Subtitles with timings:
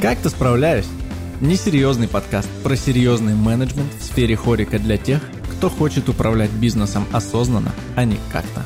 [0.00, 0.88] Как-то справляюсь.
[1.42, 5.20] Несерьезный подкаст про серьезный менеджмент в сфере хорика для тех,
[5.52, 8.64] кто хочет управлять бизнесом осознанно, а не как-то.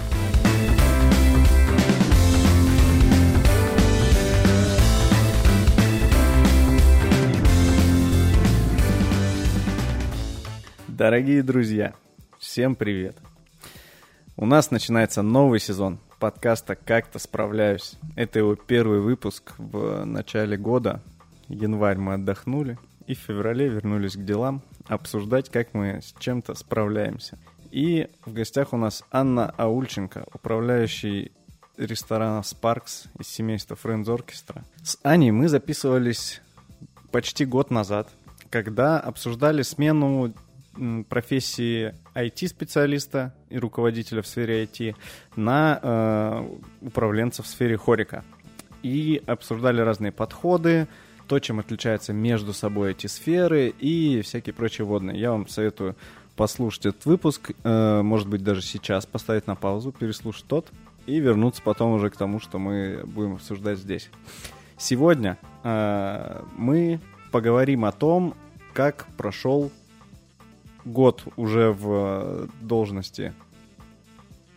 [10.86, 11.94] Дорогие друзья,
[12.38, 13.16] всем привет!
[14.36, 17.96] У нас начинается новый сезон подкаста «Как-то справляюсь».
[18.14, 21.02] Это его первый выпуск в начале года.
[21.48, 27.38] Январь мы отдохнули и в феврале вернулись к делам обсуждать, как мы с чем-то справляемся.
[27.70, 31.32] И в гостях у нас Анна Аульченко, управляющий
[31.76, 34.62] ресторана Sparks из семейства Friends Orchestra.
[34.82, 36.40] С Аней мы записывались
[37.10, 38.10] почти год назад,
[38.50, 40.32] когда обсуждали смену
[41.08, 44.96] профессии IT-специалиста и руководителя в сфере IT
[45.36, 48.24] на э, управленца в сфере хорика.
[48.82, 50.88] И обсуждали разные подходы,
[51.26, 55.18] то, чем отличаются между собой эти сферы и всякие прочие водные.
[55.18, 55.96] Я вам советую
[56.36, 60.70] послушать этот выпуск, э, может быть, даже сейчас поставить на паузу, переслушать тот
[61.06, 64.10] и вернуться потом уже к тому, что мы будем обсуждать здесь.
[64.76, 67.00] Сегодня э, мы
[67.30, 68.34] поговорим о том,
[68.72, 69.70] как прошел
[70.84, 73.32] год уже в должности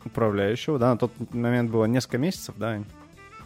[0.04, 2.82] управляющего, да, на тот момент было несколько месяцев, да?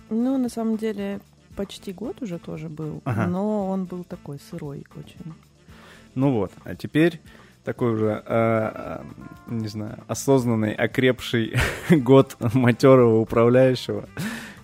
[0.09, 1.19] Ну, на самом деле,
[1.61, 3.27] почти год уже тоже был, ага.
[3.27, 5.33] но он был такой сырой очень.
[6.15, 7.21] Ну вот, а теперь
[7.63, 9.03] такой уже, э,
[9.47, 11.53] не знаю, осознанный, окрепший
[11.91, 14.09] год матерого управляющего,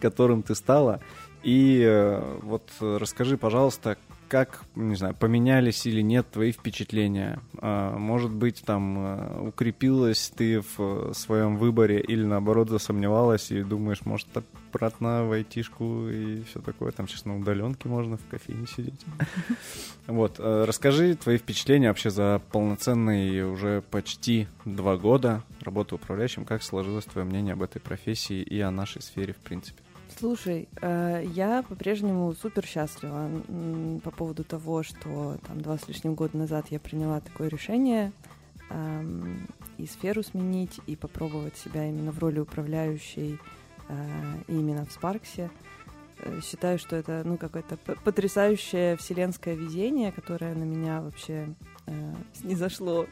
[0.01, 0.99] которым ты стала.
[1.43, 3.97] И э, вот расскажи, пожалуйста,
[4.27, 7.39] как, не знаю, поменялись или нет твои впечатления?
[7.59, 14.05] А, может быть, там а, укрепилась ты в своем выборе или наоборот засомневалась и думаешь,
[14.05, 14.27] может,
[14.71, 16.91] обратно в айтишку и все такое.
[16.91, 19.05] Там сейчас на удаленке можно в кофейне сидеть.
[20.07, 26.45] Вот, а, расскажи твои впечатления вообще за полноценные уже почти два года работы управляющим.
[26.45, 29.81] Как сложилось твое мнение об этой профессии и о нашей сфере в принципе?
[30.19, 33.29] Слушай, э, я по-прежнему супер счастлива
[34.03, 38.11] по поводу того, что там два с лишним года назад я приняла такое решение
[38.71, 39.47] эм,
[39.77, 43.37] и сферу сменить, и попробовать себя именно в роли управляющей
[43.89, 43.95] э,
[44.47, 45.51] именно в Спарксе.
[46.21, 51.47] Э, считаю, что это ну, какое-то потрясающее вселенское везение, которое на меня вообще
[51.85, 53.05] э, снизошло.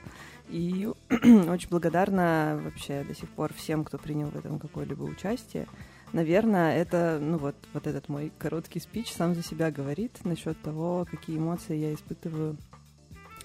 [0.50, 5.68] И очень благодарна вообще до сих пор всем, кто принял в этом какое-либо участие
[6.14, 11.06] наверное, это, ну вот, вот этот мой короткий спич сам за себя говорит насчет того,
[11.10, 12.58] какие эмоции я испытываю,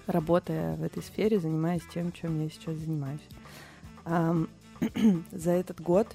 [0.07, 3.21] работая в этой сфере, занимаясь тем, чем я сейчас занимаюсь.
[4.05, 4.49] Um,
[5.31, 6.09] за этот год,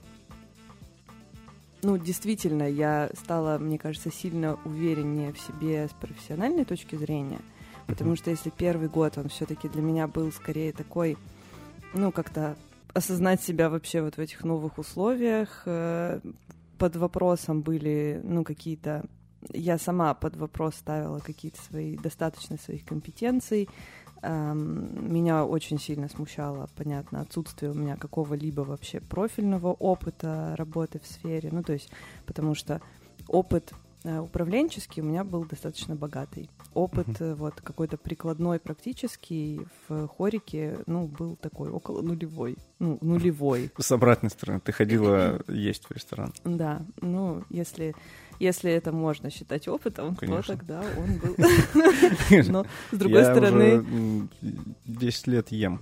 [1.82, 7.40] ну, действительно, я стала, мне кажется, сильно увереннее в себе с профессиональной точки зрения,
[7.86, 11.18] потому что если первый год, он все-таки для меня был скорее такой,
[11.94, 12.56] ну, как-то
[12.96, 15.64] осознать себя вообще вот в этих новых условиях.
[15.66, 16.20] Э,
[16.78, 19.06] под вопросом были, ну, какие-то...
[19.54, 23.70] Я сама под вопрос ставила какие-то свои, достаточно своих компетенций.
[24.24, 31.50] Меня очень сильно смущало, понятно, отсутствие у меня какого-либо вообще профильного опыта работы в сфере.
[31.52, 31.92] Ну, то есть,
[32.26, 32.82] потому что
[33.28, 33.74] опыт
[34.06, 36.50] управленческий у меня был достаточно богатый.
[36.74, 37.36] Опыт uh-huh.
[37.36, 42.58] вот какой-то прикладной, практический в хорике, ну, был такой около нулевой.
[42.80, 43.72] Ну, нулевой.
[43.78, 46.34] С обратной стороны, ты ходила есть в ресторан.
[46.44, 47.96] Да, ну, если,
[48.40, 50.42] если это можно считать опытом, Конечно.
[50.42, 51.36] то тогда он был.
[52.52, 54.30] Но, с другой стороны...
[54.86, 55.82] 10 лет ем.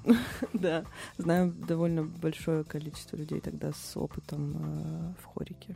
[0.54, 0.86] Да,
[1.18, 5.76] знаю довольно большое количество людей тогда с опытом э, в хорике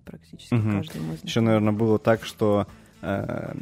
[0.00, 0.70] практически угу.
[0.70, 2.66] каждый мой Еще, наверное, было так, что
[3.00, 3.54] э,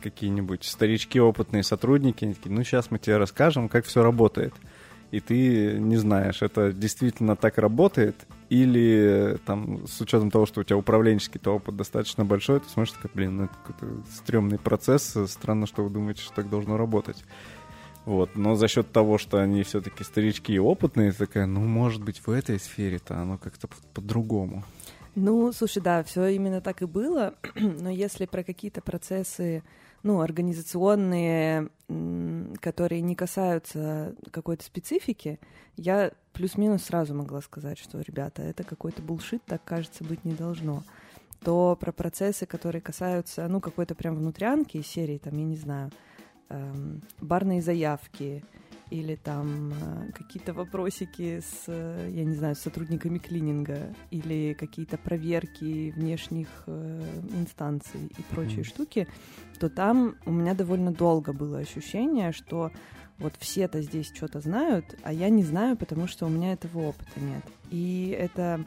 [0.00, 4.54] какие-нибудь старички, опытные сотрудники, они такие, ну, сейчас мы тебе расскажем, как все работает.
[5.10, 8.14] И ты не знаешь, это действительно так работает,
[8.48, 13.10] или там, с учетом того, что у тебя управленческий-то опыт достаточно большой, ты смотришь, такой,
[13.14, 17.24] блин, ну, это какой-то стрёмный процесс, странно, что вы думаете, что так должно работать.
[18.04, 18.36] Вот.
[18.36, 22.30] Но за счет того, что они все-таки старички и опытные, такая, ну, может быть, в
[22.30, 24.64] этой сфере-то оно как-то по-другому.
[25.14, 27.34] Ну, слушай, да, все именно так и было.
[27.54, 29.62] Но если про какие-то процессы,
[30.02, 31.68] ну, организационные,
[32.60, 35.40] которые не касаются какой-то специфики,
[35.76, 40.84] я плюс-минус сразу могла сказать, что, ребята, это какой-то булшит, так кажется быть не должно.
[41.42, 45.90] То про процессы, которые касаются, ну, какой-то прям внутрянки из серии, там, я не знаю,
[46.50, 48.44] эм, барные заявки
[48.90, 54.98] или там э, какие-то вопросики с, э, я не знаю, с сотрудниками клининга, или какие-то
[54.98, 57.02] проверки внешних э,
[57.32, 58.64] инстанций и прочие mm.
[58.64, 59.08] штуки,
[59.58, 62.72] то там у меня довольно долго было ощущение, что
[63.18, 67.20] вот все-то здесь что-то знают, а я не знаю, потому что у меня этого опыта
[67.20, 67.44] нет.
[67.70, 68.64] И это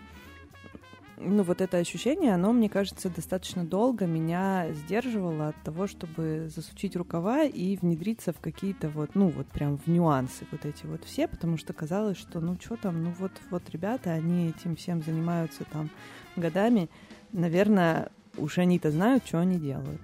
[1.18, 6.96] ну, вот это ощущение, оно, мне кажется, достаточно долго меня сдерживало от того, чтобы засучить
[6.96, 11.28] рукава и внедриться в какие-то вот, ну, вот прям в нюансы вот эти вот все,
[11.28, 15.64] потому что казалось, что, ну, что там, ну, вот, вот ребята, они этим всем занимаются
[15.66, 15.90] там
[16.36, 16.90] годами,
[17.32, 20.02] наверное, уж они-то знают, что они делают.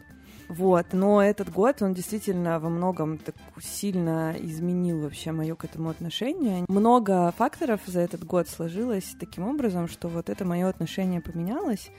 [0.50, 5.90] Вот, но этот год, он действительно во многом так сильно изменил вообще мое к этому
[5.90, 6.66] отношение.
[6.68, 11.92] Много факторов за этот год сложилось таким образом, что вот это мое отношение поменялось.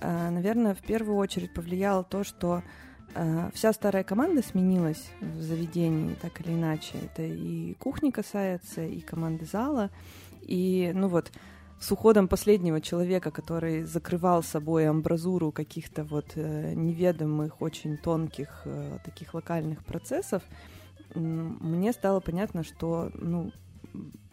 [0.00, 2.62] А, наверное, в первую очередь повлияло то, что
[3.16, 6.98] а, вся старая команда сменилась в заведении, так или иначе.
[7.02, 9.90] Это и кухни касается, и команды зала.
[10.42, 11.32] И, ну вот,
[11.80, 18.98] с уходом последнего человека, который закрывал собой амбразуру каких-то вот э, неведомых, очень тонких э,
[19.04, 20.42] таких локальных процессов,
[21.14, 23.52] мне стало понятно, что ну,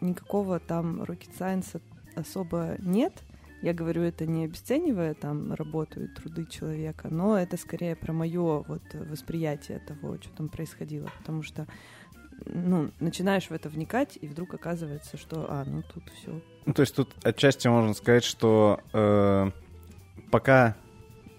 [0.00, 1.80] никакого там rocket science
[2.14, 3.12] особо нет.
[3.62, 8.62] Я говорю это не обесценивая там работу и труды человека, но это скорее про мое
[8.62, 11.66] вот восприятие того, что там происходило, потому что
[12.46, 16.40] ну, начинаешь в это вникать, и вдруг оказывается, что, а, ну тут все.
[16.66, 19.50] Ну, то есть тут отчасти можно сказать, что э,
[20.30, 20.76] пока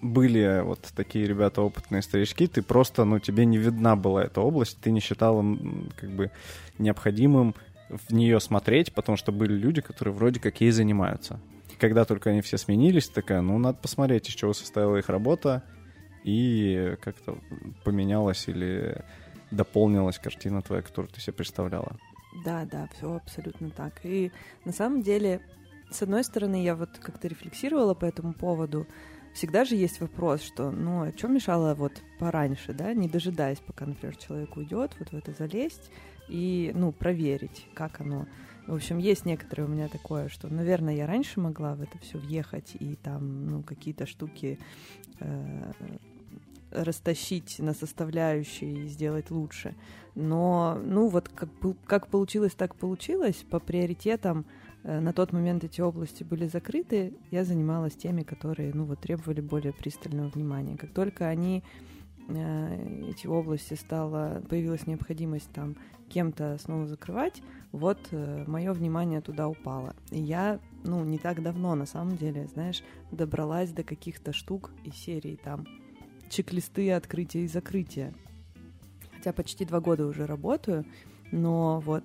[0.02, 4.80] были вот такие ребята опытные старички, ты просто, ну, тебе не видна была эта область,
[4.82, 5.44] ты не считала
[5.98, 6.32] как бы
[6.78, 7.56] необходимым
[7.90, 11.40] в нее смотреть, потому что были люди, которые вроде как ей занимаются.
[11.72, 15.64] И когда только они все сменились, такая, ну, надо посмотреть, из чего состояла их работа,
[16.24, 17.38] и как-то
[17.84, 19.04] поменялась или
[19.56, 21.98] дополнилась картина твоя, которую ты себе представляла.
[22.44, 24.02] Да, да, все абсолютно так.
[24.04, 24.32] И
[24.66, 25.42] на самом деле,
[25.90, 28.88] с одной стороны, я вот как-то рефлексировала по этому поводу.
[29.34, 33.86] Всегда же есть вопрос, что, ну, о чем мешало вот пораньше, да, не дожидаясь, пока,
[33.86, 35.92] например, человек уйдет, вот в это залезть
[36.30, 38.28] и, ну, проверить, как оно.
[38.68, 42.18] В общем, есть некоторые у меня такое, что, наверное, я раньше могла в это все
[42.18, 44.58] въехать и там, ну, какие-то штуки
[45.20, 45.72] э,
[46.84, 49.76] растащить на составляющие и сделать лучше.
[50.16, 51.50] Но, ну, вот как,
[51.86, 53.46] как получилось, так получилось.
[53.50, 54.46] По приоритетам
[54.84, 57.14] э, на тот момент эти области были закрыты.
[57.32, 60.78] Я занималась теми, которые, ну, вот требовали более пристального внимания.
[60.78, 61.64] Как только они
[62.30, 65.76] э, эти области стала появилась необходимость там
[66.08, 67.42] кем-то снова закрывать,
[67.72, 69.96] вот э, мое внимание туда упало.
[70.12, 74.96] И я, ну, не так давно, на самом деле, знаешь, добралась до каких-то штук из
[74.96, 75.66] серии там
[76.30, 78.14] чек-листы открытия и закрытия.
[79.16, 80.86] Хотя почти два года уже работаю,
[81.32, 82.04] но вот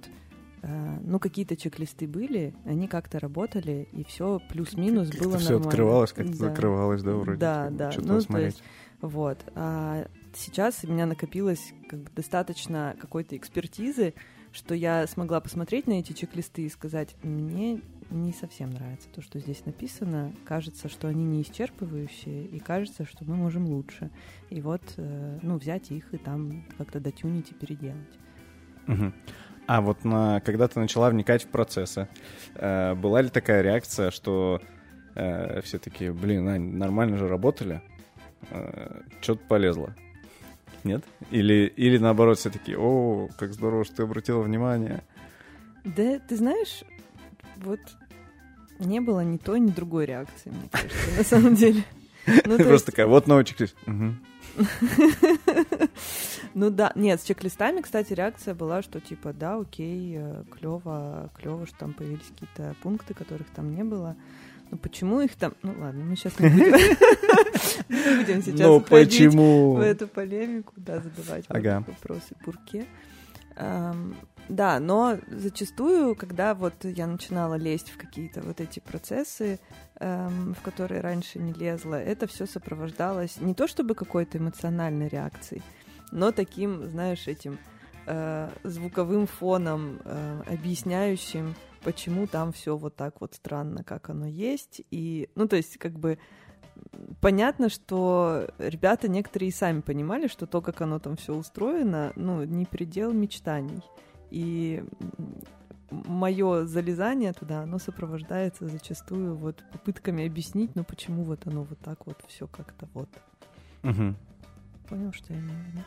[0.62, 5.68] э, ну, какие-то чек-листы были, они как-то работали, и все плюс-минус было все нормально.
[5.68, 6.38] открывалось, как-то да.
[6.38, 7.38] закрывалось, да, вроде?
[7.38, 7.92] Да, да.
[7.98, 8.62] Ну, то есть,
[9.00, 9.38] вот.
[9.54, 14.14] А сейчас у меня накопилось как бы достаточно какой-то экспертизы,
[14.52, 19.38] что я смогла посмотреть на эти чек-листы и сказать, мне не совсем нравится то, что
[19.38, 20.32] здесь написано.
[20.44, 24.10] Кажется, что они не исчерпывающие, и кажется, что мы можем лучше.
[24.50, 28.18] И вот, э, ну, взять их и там как-то дотюнить и переделать.
[28.88, 29.12] Угу.
[29.66, 32.08] А вот на, когда ты начала вникать в процессы,
[32.54, 34.60] э, была ли такая реакция, что
[35.14, 37.82] э, все таки блин, Ань, нормально же работали,
[39.20, 39.94] что-то полезло?
[40.82, 41.04] Нет?
[41.30, 45.02] Или, или наоборот, все таки о, как здорово, что ты обратила внимание.
[45.84, 46.82] Да, ты знаешь,
[47.56, 47.80] вот
[48.80, 51.84] не было ни той, ни другой реакции, мне кажется, на самом деле.
[52.44, 53.74] Ну, Просто такая, вот новый чек-лист.
[56.54, 61.64] Ну да, нет, с чек-листами, кстати, реакция была, что типа, да, окей, э, клево, клево,
[61.66, 64.16] что там появились какие-то пункты, которых там не было.
[64.70, 65.54] Ну почему их там...
[65.62, 66.72] Ну ладно, мы сейчас не будем,
[67.88, 69.74] не будем сейчас Но почему?
[69.74, 71.84] в эту полемику, да, задавать ага.
[71.86, 72.86] вопросы Бурке.
[74.50, 79.60] Да, но зачастую, когда вот я начинала лезть в какие-то вот эти процессы,
[80.00, 85.62] эм, в которые раньше не лезла, это все сопровождалось не то чтобы какой-то эмоциональной реакцией,
[86.10, 87.60] но таким, знаешь, этим
[88.06, 91.54] э, звуковым фоном, э, объясняющим,
[91.84, 94.82] почему там все вот так вот странно, как оно есть.
[94.90, 96.18] И, ну, то есть, как бы
[97.20, 102.42] понятно, что ребята некоторые и сами понимали, что то, как оно там все устроено, ну,
[102.42, 103.80] не предел мечтаний.
[104.30, 104.84] И
[105.90, 112.06] мое залезание туда, оно сопровождается зачастую вот попытками объяснить, ну почему вот оно вот так
[112.06, 113.08] вот все как-то вот.
[113.82, 114.14] Угу.
[114.88, 115.84] Понял, что я имею в виду?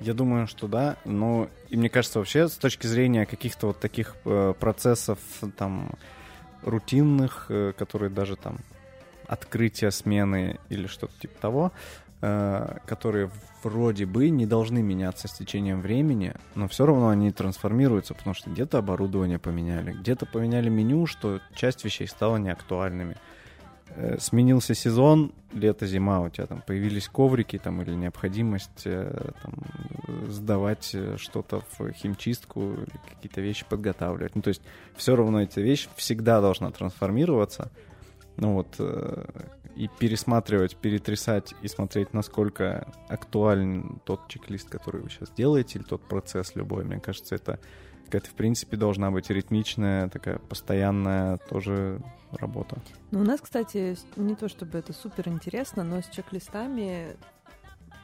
[0.00, 4.14] Я думаю, что да, но и мне кажется вообще с точки зрения каких-то вот таких
[4.24, 5.18] э, процессов
[5.56, 5.92] там
[6.62, 8.58] рутинных, э, которые даже там
[9.26, 11.72] открытие смены или что-то типа того,
[12.86, 13.30] которые
[13.62, 18.50] вроде бы не должны меняться с течением времени, но все равно они трансформируются, потому что
[18.50, 23.16] где-то оборудование поменяли, где-то поменяли меню, что часть вещей стала неактуальными.
[23.96, 29.54] Э, сменился сезон, лето, зима, у тебя там появились коврики там или необходимость э, там,
[30.28, 32.76] сдавать э, что-то в химчистку
[33.08, 34.34] какие-то вещи подготавливать.
[34.36, 34.62] Ну, то есть
[34.96, 37.70] все равно эта вещь всегда должна трансформироваться.
[38.36, 38.78] Ну вот,
[39.76, 46.02] и пересматривать, перетрясать и смотреть, насколько актуален тот чек-лист, который вы сейчас делаете, или тот
[46.08, 46.84] процесс любой.
[46.84, 47.60] Мне кажется, это
[48.06, 52.00] какая-то, в принципе, должна быть ритмичная, такая постоянная тоже
[52.32, 52.80] работа.
[53.10, 57.16] Ну, у нас, кстати, не то чтобы это супер интересно, но с чек-листами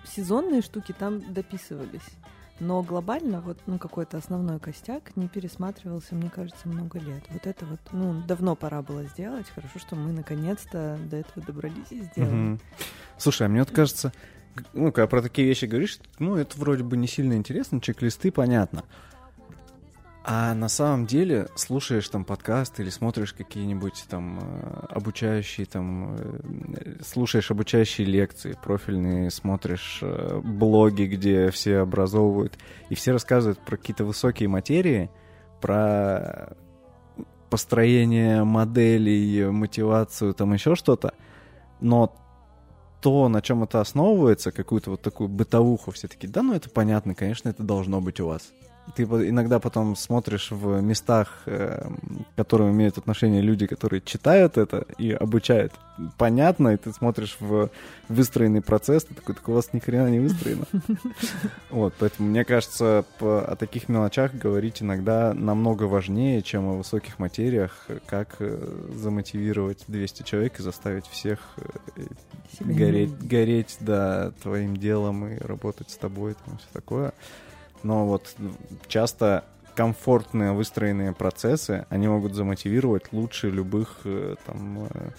[0.05, 2.07] сезонные штуки там дописывались.
[2.62, 7.25] Но глобально вот ну, какой-то основной костяк не пересматривался, мне кажется, много лет.
[7.31, 9.50] Вот это вот, ну, давно пора было сделать.
[9.52, 12.52] Хорошо, что мы наконец-то до этого добрались и сделали.
[12.52, 12.61] Угу.
[13.19, 14.12] Слушай, а мне вот кажется,
[14.75, 18.85] ну, когда про такие вещи говоришь, ну, это вроде бы не сильно интересно, чек-листы, понятно.
[20.25, 27.02] А на самом деле слушаешь там подкаст или смотришь какие-нибудь там э, обучающие там, э,
[27.05, 32.57] слушаешь обучающие лекции профильные, смотришь э, блоги, где все образовывают,
[32.88, 35.11] и все рассказывают про какие-то высокие материи,
[35.61, 36.57] про
[37.50, 41.14] построение моделей, мотивацию, там еще что-то,
[41.81, 42.14] но
[43.00, 47.17] то, на чем это основывается, какую-то вот такую бытовуху, все таки да, ну это понятно,
[47.17, 48.52] конечно, это должно быть у вас
[48.97, 51.89] ты иногда потом смотришь в местах, э,
[52.35, 55.73] к которым имеют отношение люди, которые читают это и обучают.
[56.19, 57.71] Понятно, и ты смотришь в
[58.09, 60.67] выстроенный процесс, ты такой, так у вас ни хрена не выстроено.
[61.71, 67.87] Вот, поэтому мне кажется, о таких мелочах говорить иногда намного важнее, чем о высоких материях,
[68.07, 72.03] как э, замотивировать 200 человек и заставить всех э,
[72.61, 77.12] гореть, гореть, да, твоим делом и работать с тобой, там все такое
[77.85, 78.35] но вот
[78.89, 85.11] часто комфортные выстроенные процессы, они могут замотивировать лучше любых э, там э,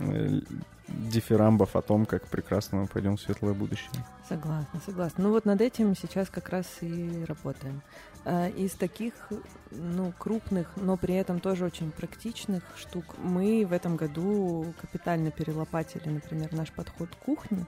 [0.00, 0.40] э,
[0.88, 3.90] дифирамбов о том, как прекрасно мы пойдем в светлое будущее.
[4.28, 5.24] Согласна, согласна.
[5.24, 7.82] Ну вот над этим сейчас как раз и работаем.
[8.56, 9.12] Из таких,
[9.70, 16.08] ну, крупных, но при этом тоже очень практичных штук мы в этом году капитально перелопатили,
[16.08, 17.66] например, наш подход к кухне.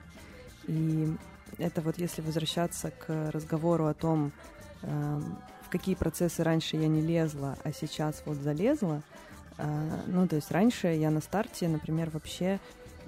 [0.67, 1.17] И
[1.59, 4.33] это вот если возвращаться к разговору о том,
[4.83, 5.21] э,
[5.63, 9.03] в какие процессы раньше я не лезла, а сейчас вот залезла.
[9.59, 12.61] Э, ну, то есть раньше я на старте, например, вообще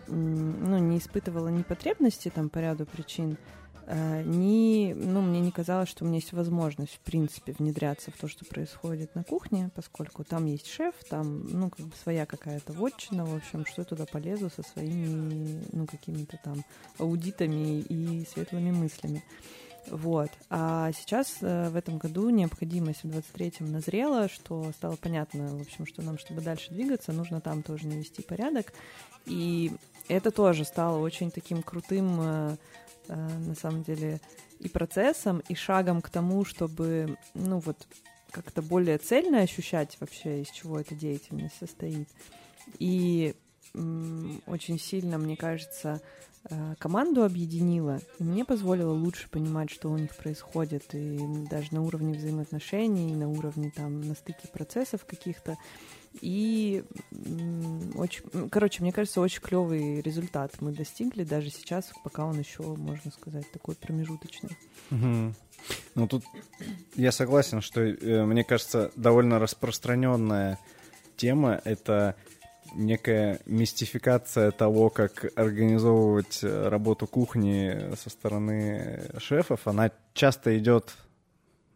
[0.08, 3.36] ну, не испытывала ни потребности там по ряду причин,
[3.92, 8.28] ни, ну, мне не казалось, что у меня есть возможность, в принципе, внедряться в то,
[8.28, 13.24] что происходит на кухне, поскольку там есть шеф, там, ну, как бы своя какая-то вотчина,
[13.24, 16.64] в общем, что я туда полезу со своими, ну, какими-то там
[16.98, 19.24] аудитами и светлыми мыслями.
[19.88, 20.30] Вот.
[20.50, 25.86] А сейчас э, в этом году необходимость в 23-м назрела, что стало понятно, в общем,
[25.86, 28.72] что нам, чтобы дальше двигаться, нужно там тоже навести порядок.
[29.26, 29.72] И
[30.06, 32.56] это тоже стало очень таким крутым э, Э,
[33.16, 34.20] на самом деле
[34.58, 37.76] и процессом, и шагом к тому, чтобы, ну вот,
[38.30, 42.08] как-то более цельно ощущать вообще, из чего эта деятельность состоит.
[42.78, 43.34] И
[44.46, 46.00] очень сильно, мне кажется,
[46.48, 51.82] э, команду объединила, и мне позволило лучше понимать, что у них происходит, и даже на
[51.82, 55.56] уровне взаимоотношений, и на уровне там на стыке процессов каких-то.
[56.20, 56.84] И
[57.94, 63.10] очень, короче, мне кажется, очень клевый результат мы достигли даже сейчас, пока он еще, можно
[63.12, 64.50] сказать, такой промежуточный.
[64.90, 65.34] Угу.
[65.94, 66.24] Ну тут
[66.96, 70.58] я согласен, что э, мне кажется довольно распространенная
[71.16, 72.16] тема это
[72.74, 79.66] некая мистификация того, как организовывать работу кухни со стороны шефов.
[79.66, 80.96] Она часто идет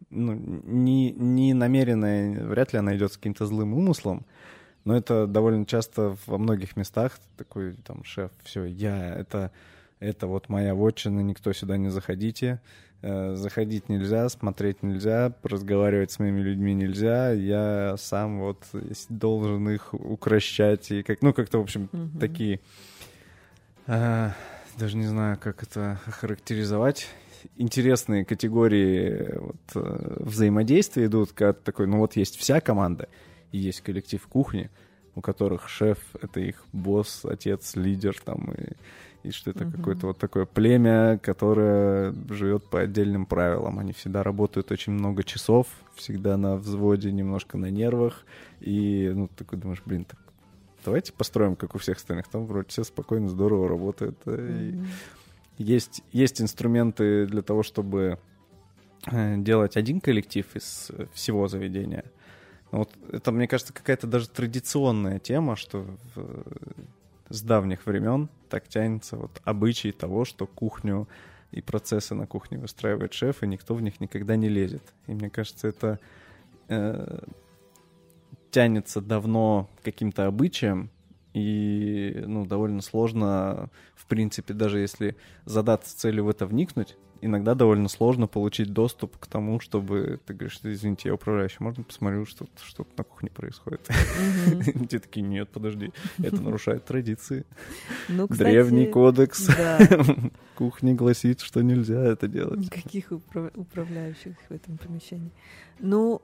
[0.09, 4.25] ну, не, не намеренная, вряд ли она идет с каким-то злым умыслом,
[4.83, 9.51] но это довольно часто во многих местах такой там шеф, все, я, это,
[9.99, 12.61] это вот моя вотчина, никто сюда не заходите,
[13.01, 18.63] э, заходить нельзя, смотреть нельзя, разговаривать с моими людьми нельзя, я сам вот
[19.09, 22.19] должен их укращать и как, ну как-то в общем mm-hmm.
[22.19, 22.59] такие,
[23.87, 24.29] э,
[24.77, 27.07] даже не знаю, как это характеризовать
[27.57, 33.07] интересные категории вот, э, взаимодействия идут, когда такой, ну вот есть вся команда,
[33.51, 34.69] и есть коллектив кухни,
[35.15, 39.77] у которых шеф— это их босс, отец, лидер там, и, и что это mm-hmm.
[39.77, 43.79] какое-то вот такое племя, которое живет по отдельным правилам.
[43.79, 48.25] Они всегда работают очень много часов, всегда на взводе, немножко на нервах,
[48.59, 50.19] и ну такой думаешь, блин, так
[50.83, 52.27] давайте построим, как у всех остальных.
[52.27, 54.17] Там вроде все спокойно, здорово работают.
[54.25, 54.85] Mm-hmm.
[55.57, 58.19] Есть, есть инструменты для того, чтобы
[59.07, 62.05] э, делать один коллектив из всего заведения.
[62.71, 65.85] Вот это, мне кажется, какая-то даже традиционная тема, что
[66.15, 66.43] в,
[67.29, 71.07] с давних времен так тянется вот обычай того, что кухню
[71.51, 74.83] и процессы на кухне выстраивает шеф, и никто в них никогда не лезет.
[75.07, 75.99] И мне кажется, это
[76.67, 77.19] э,
[78.51, 80.89] тянется давно каким-то обычаем,
[81.35, 87.89] и ну, довольно сложно, в принципе, даже если задаться целью в это вникнуть, иногда довольно
[87.89, 92.87] сложно получить доступ к тому, чтобы ты говоришь, извините, я управляющий, можно посмотрю, что что
[92.97, 93.81] на кухне происходит?
[94.89, 97.45] Те такие, нет, подожди, это нарушает традиции.
[98.07, 99.49] Ну, Древний кодекс
[100.55, 102.59] кухни гласит, что нельзя это делать.
[102.59, 105.33] Никаких управляющих в этом помещении.
[105.79, 106.21] Ну,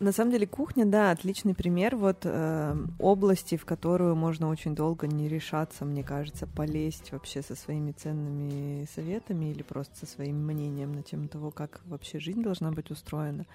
[0.00, 5.08] на самом деле кухня, да, отличный пример вот э, области, в которую можно очень долго
[5.08, 10.92] не решаться, мне кажется, полезть вообще со своими ценными советами или просто со своим мнением
[10.92, 13.46] на тему того, как вообще жизнь должна быть устроена.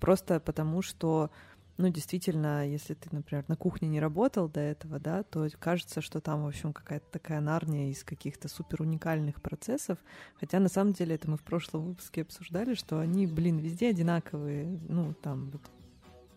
[0.00, 1.30] Просто потому что
[1.78, 6.20] ну, действительно, если ты, например, на кухне не работал до этого, да, то кажется, что
[6.20, 9.98] там, в общем, какая-то такая нарния из каких-то супер уникальных процессов.
[10.38, 14.66] Хотя, на самом деле, это мы в прошлом выпуске обсуждали, что они, блин, везде одинаковые.
[14.88, 15.62] Ну, там, вот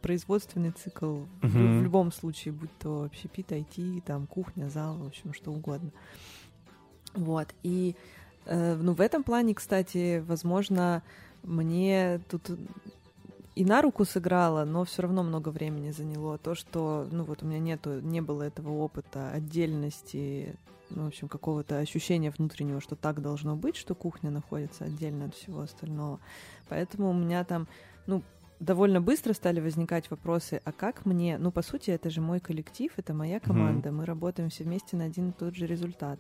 [0.06, 1.28] производственный цикл угу.
[1.42, 5.90] в, в любом случае, будь то общепит, IT, там кухня, зал, в общем, что угодно.
[7.16, 7.48] Вот.
[7.64, 7.96] И
[8.46, 11.02] э, ну, в этом плане, кстати, возможно,
[11.42, 12.52] мне тут
[13.56, 16.38] и на руку сыграло, но все равно много времени заняло.
[16.38, 20.56] То, что, ну вот у меня нету, не было этого опыта отдельности,
[20.92, 25.34] ну, в общем, какого-то ощущения внутреннего, что так должно быть, что кухня находится отдельно от
[25.34, 26.20] всего остального.
[26.70, 27.68] Поэтому у меня там,
[28.06, 28.22] ну,
[28.60, 32.92] довольно быстро стали возникать вопросы, а как мне, ну, по сути, это же мой коллектив,
[32.98, 33.94] это моя команда, mm-hmm.
[33.94, 36.20] мы работаем все вместе на один и тот же результат.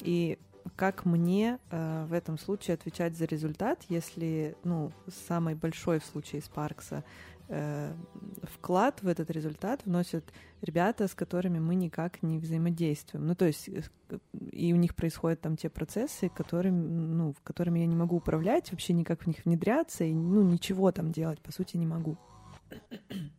[0.00, 0.38] И
[0.76, 4.92] как мне э, в этом случае отвечать за результат, если, ну,
[5.28, 7.04] самый большой в случае Спаркса
[7.48, 10.24] вклад в этот результат вносят
[10.60, 13.26] ребята, с которыми мы никак не взаимодействуем.
[13.26, 13.82] Ну, то есть, э,
[14.52, 18.92] и у них происходят там те процессы, которыми, ну, которыми я не могу управлять, вообще
[18.92, 22.16] никак в них внедряться, и, ну, ничего там делать, по сути, не могу.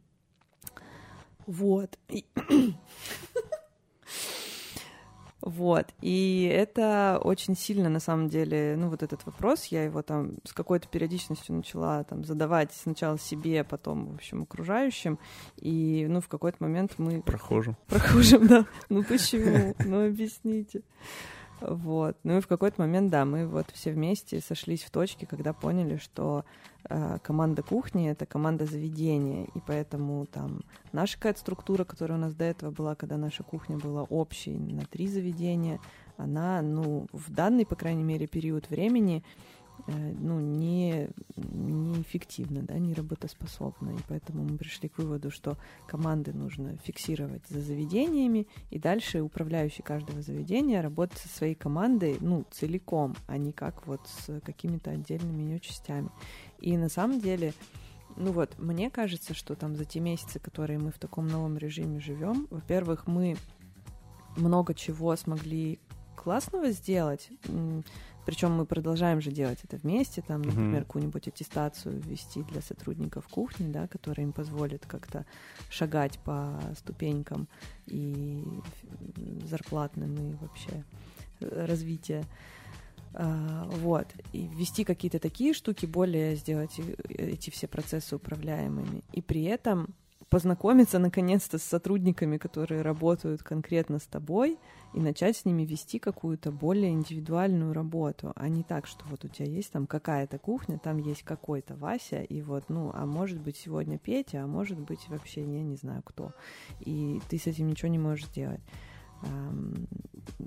[1.45, 1.98] Вот.
[5.41, 10.34] Вот, и это очень сильно, на самом деле, ну, вот этот вопрос, я его там
[10.43, 15.17] с какой-то периодичностью начала там задавать сначала себе, потом, в общем, окружающим,
[15.56, 17.21] и, ну, в какой-то момент мы...
[17.21, 17.78] Прохожим.
[17.88, 18.65] Прохожим, да.
[18.89, 19.75] Ну, почему?
[19.80, 20.82] Ну, объясните.
[21.62, 22.17] Вот.
[22.24, 25.98] Ну и в какой-то момент, да, мы вот все вместе сошлись в точке, когда поняли,
[25.98, 26.45] что
[26.89, 32.34] э, команда кухни— это команда заведения, и поэтому там наша какая-то структура, которая у нас
[32.34, 35.80] до этого была, когда наша кухня была общей на три заведения,
[36.17, 39.24] она, ну, в данный, по крайней мере, период времени
[39.91, 43.91] ну, не, неэффективно, да, не работоспособно.
[43.91, 49.84] И поэтому мы пришли к выводу, что команды нужно фиксировать за заведениями, и дальше управляющий
[49.84, 55.43] каждого заведения работать со своей командой, ну, целиком, а не как вот с какими-то отдельными
[55.43, 56.10] ее частями.
[56.60, 57.54] И на самом деле,
[58.15, 61.99] ну вот, мне кажется, что там за те месяцы, которые мы в таком новом режиме
[61.99, 63.38] живем, во-первых, мы
[64.36, 65.80] много чего смогли
[66.15, 67.30] классного сделать.
[68.25, 70.86] Причем мы продолжаем же делать это вместе, там, например, mm-hmm.
[70.86, 75.25] какую-нибудь аттестацию ввести для сотрудников кухни, да, которая им позволит как-то
[75.69, 77.47] шагать по ступенькам
[77.88, 78.43] и
[79.45, 80.84] зарплатным и вообще
[81.39, 82.23] э, развития.
[83.12, 84.05] Uh, вот.
[84.34, 86.79] И ввести какие-то такие штуки, более сделать
[87.10, 89.03] эти все процессы управляемыми.
[89.13, 89.95] И при этом
[90.29, 94.58] познакомиться наконец-то с сотрудниками, которые работают конкретно с тобой,
[94.93, 99.28] и начать с ними вести какую-то более индивидуальную работу, а не так, что вот у
[99.28, 103.58] тебя есть там какая-то кухня, там есть какой-то Вася, и вот, ну, а может быть
[103.58, 106.34] сегодня Петя, а может быть вообще я не знаю кто,
[106.80, 108.62] и ты с этим ничего не можешь сделать.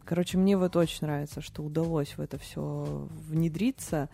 [0.04, 4.08] Короче, мне вот очень нравится, что удалось в это все внедриться,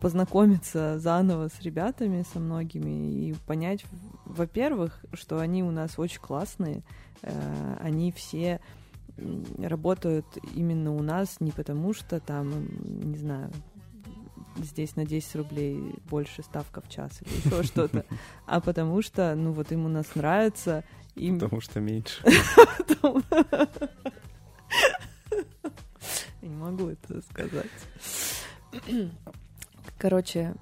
[0.00, 3.84] познакомиться заново с ребятами, со многими, и понять,
[4.24, 6.82] во-первых, что они у нас очень классные,
[7.22, 8.60] э, они все
[9.58, 13.50] работают именно у нас не потому, что там, не знаю,
[14.56, 18.04] здесь на 10 рублей больше ставка в час или еще что-то,
[18.46, 20.84] а потому что, ну вот им у нас нравится.
[21.14, 21.38] Им...
[21.38, 22.22] Потому что меньше.
[26.42, 27.70] Не могу это сказать.
[29.98, 30.54] Короче...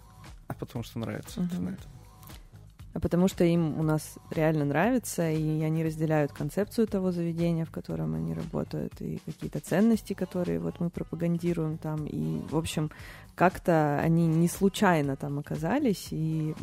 [0.48, 1.40] А потому что нравится.
[1.40, 1.76] Угу.
[2.98, 7.70] А потому что им у нас реально нравится, и они разделяют концепцию того заведения, в
[7.70, 12.06] котором они работают, и какие-то ценности, которые вот мы пропагандируем там.
[12.06, 12.90] И, в общем,
[13.36, 16.56] как-то они не случайно там оказались, и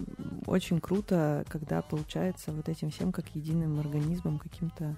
[0.45, 4.97] очень круто, когда получается вот этим всем как единым организмом каким-то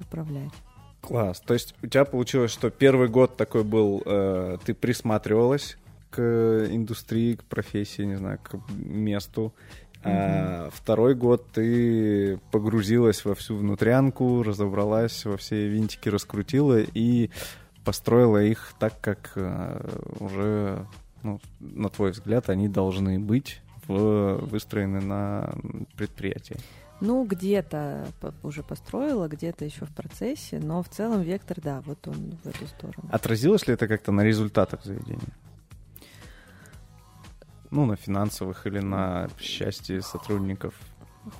[0.00, 0.52] управлять.
[1.00, 1.40] Класс.
[1.46, 5.76] То есть у тебя получилось, что первый год такой был, э, ты присматривалась
[6.10, 9.54] к индустрии, к профессии, не знаю, к месту.
[10.04, 17.30] А второй год ты погрузилась во всю внутрянку, разобралась во все винтики, раскрутила и
[17.84, 20.86] построила их так, как э, уже,
[21.22, 25.54] ну, на твой взгляд, они должны быть в, выстроены на
[25.96, 26.56] предприятии.
[27.00, 28.06] Ну, где-то
[28.44, 32.66] уже построила, где-то еще в процессе, но в целом вектор, да, вот он в эту
[32.68, 33.08] сторону.
[33.10, 35.34] Отразилось ли это как-то на результатах заведения?
[37.72, 40.74] Ну, на финансовых или на счастье сотрудников?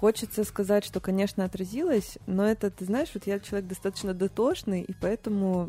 [0.01, 4.95] Хочется сказать, что, конечно, отразилось, но это, ты знаешь, вот я человек достаточно дотошный, и
[4.95, 5.68] поэтому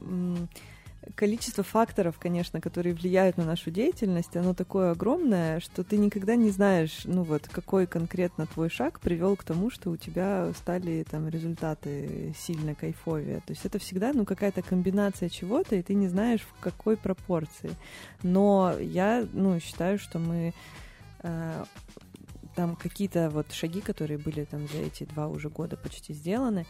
[1.15, 6.49] количество факторов, конечно, которые влияют на нашу деятельность, оно такое огромное, что ты никогда не
[6.49, 11.27] знаешь, ну вот, какой конкретно твой шаг привел к тому, что у тебя стали там
[11.27, 13.37] результаты сильно кайфовее.
[13.41, 17.71] То есть это всегда, ну, какая-то комбинация чего-то, и ты не знаешь, в какой пропорции.
[18.21, 20.53] Но я, ну, считаю, что мы
[21.23, 21.63] э,
[22.55, 26.65] там какие-то вот шаги, которые были там за эти два уже года почти сделаны,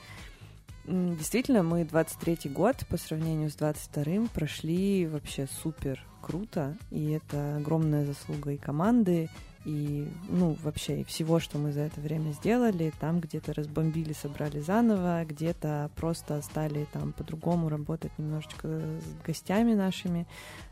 [0.86, 8.06] Действительно, мы 23-й год по сравнению с 22-м прошли вообще супер круто, и это огромная
[8.06, 9.30] заслуга и команды,
[9.66, 14.60] и, ну, вообще, и всего, что мы за это время сделали, там где-то разбомбили, собрали
[14.60, 20.28] заново, где-то просто стали там по-другому работать немножечко с гостями нашими.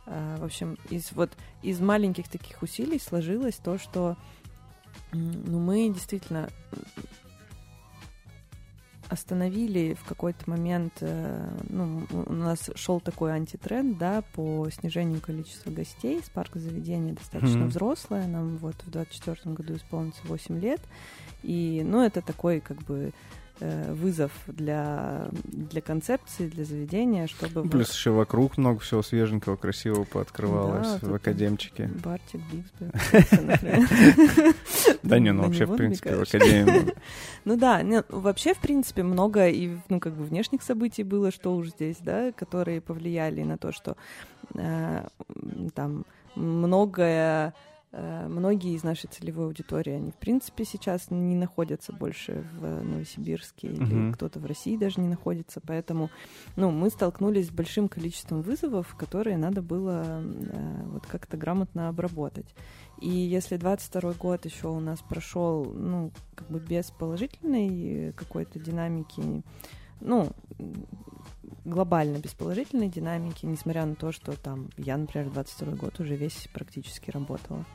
[0.07, 4.17] А, в общем, из вот из маленьких таких усилий сложилось то, что
[5.13, 6.49] ну, мы действительно
[9.11, 15.69] остановили в какой-то момент, э, ну, у нас шел такой антитренд, да, по снижению количества
[15.69, 16.21] гостей.
[16.23, 17.67] Спарк заведения достаточно mm-hmm.
[17.67, 20.79] взрослое, нам вот в 24 году исполнится 8 лет.
[21.43, 23.11] И, ну, это такой, как бы,
[23.61, 27.61] вызов для, для концепции, для заведения, чтобы...
[27.69, 27.95] Плюс вот...
[27.95, 31.89] еще вокруг много всего свеженького, красивого пооткрывалось да, в академчике.
[32.03, 32.91] Бартик, Бигсби,
[35.03, 36.93] Да не, ну вообще, в принципе, в академии.
[37.43, 41.69] Ну да, вообще, в принципе, много и, ну, как бы внешних событий было, что уж
[41.69, 43.97] здесь, да, которые повлияли на то, что
[44.53, 45.07] э,
[45.73, 52.45] там многое Э, многие из нашей целевой аудитории, они, в принципе, сейчас не находятся больше
[52.57, 54.13] в Новосибирске, или uh-huh.
[54.13, 56.09] кто-то в России даже не находится, поэтому,
[56.55, 62.55] ну, мы столкнулись с большим количеством вызовов, которые надо было э, вот как-то грамотно обработать.
[63.01, 69.43] И если 22 год еще у нас прошел, ну, как бы без положительной какой-то динамики,
[69.99, 70.29] ну,
[71.65, 76.47] глобально без положительной динамики, несмотря на то, что там я, например, 22 год уже весь
[76.53, 77.65] практически работала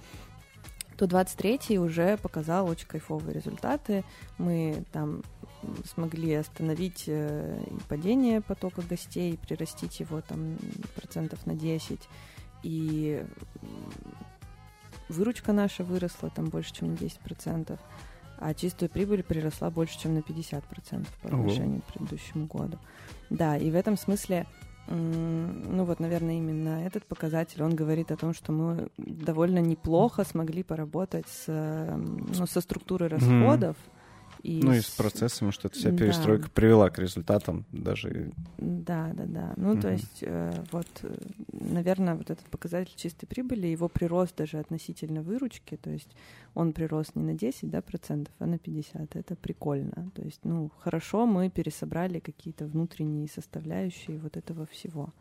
[0.96, 4.04] то 23-й уже показал очень кайфовые результаты.
[4.38, 5.22] Мы там
[5.84, 7.58] смогли остановить э,
[7.88, 10.56] падение потока гостей, прирастить его там
[10.94, 12.00] процентов на 10.
[12.62, 13.24] И
[15.08, 17.78] выручка наша выросла там больше, чем на 10 процентов
[18.38, 22.78] а чистая прибыль приросла больше, чем на 50% по отношению к предыдущему году.
[23.30, 24.46] Да, и в этом смысле,
[24.88, 30.62] ну вот, наверное, именно этот показатель, он говорит о том, что мы довольно неплохо смогли
[30.62, 33.95] поработать с, ну, со структурой расходов, mm-hmm
[34.42, 36.50] и ну и с процессами, что эта вся перестройка да.
[36.54, 38.32] привела к результатам даже.
[38.58, 39.54] Да, да, да.
[39.56, 39.80] Ну, угу.
[39.80, 41.14] то есть, э, вот, э,
[41.52, 46.10] наверное, вот этот показатель чистой прибыли, его прирост даже относительно выручки, то есть
[46.54, 49.16] он прирос не на 10, да, процентов, а на 50.
[49.16, 50.10] Это прикольно.
[50.14, 55.12] То есть, ну, хорошо мы пересобрали какие-то внутренние составляющие вот этого всего.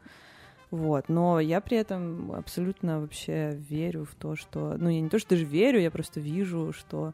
[0.72, 4.76] Вот, но я при этом абсолютно вообще верю в то, что...
[4.78, 7.14] Ну, я не то, что даже верю, я просто вижу, что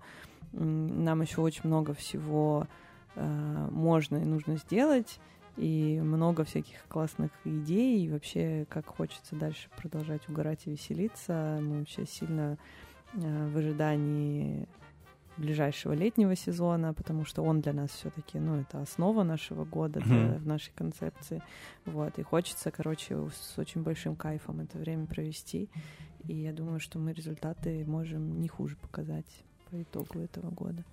[0.54, 2.68] нам еще очень много всего
[3.16, 5.20] э, можно и нужно сделать,
[5.58, 11.60] и много всяких классных идей, и вообще как хочется дальше продолжать угорать и веселиться.
[11.62, 12.58] Мы вообще сильно
[13.14, 14.68] э, в ожидании
[15.38, 20.38] ближайшего летнего сезона, потому что он для нас все-таки, ну, это основа нашего года для,
[20.38, 21.42] в нашей концепции.
[21.86, 25.70] Вот, и хочется, короче, с очень большим кайфом это время провести.
[26.28, 30.84] И я думаю, что мы результаты можем не хуже показать по итогу этого года.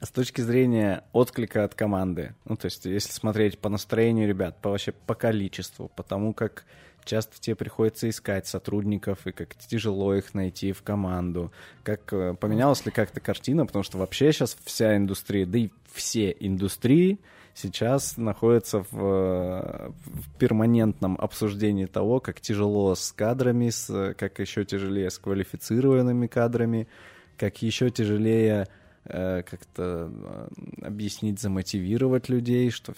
[0.00, 4.56] А с точки зрения отклика от команды, ну, то есть, если смотреть по настроению ребят,
[4.60, 6.64] по вообще по количеству, по тому, как
[7.04, 11.52] часто тебе приходится искать сотрудников, и как тяжело их найти в команду.
[11.82, 16.34] Как э, поменялась ли как-то картина, потому что вообще сейчас вся индустрия, да и все
[16.38, 17.20] индустрии
[17.54, 25.10] сейчас находятся в, в перманентном обсуждении того, как тяжело с кадрами, с, как еще тяжелее
[25.10, 26.88] с квалифицированными кадрами,
[27.36, 28.68] как еще тяжелее
[29.06, 30.48] Э, как-то э,
[30.86, 32.94] объяснить, замотивировать людей, что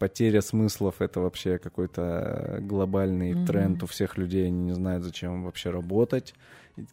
[0.00, 3.46] потеря смыслов это вообще какой-то глобальный mm-hmm.
[3.46, 6.34] тренд у всех людей, они не знают, зачем вообще работать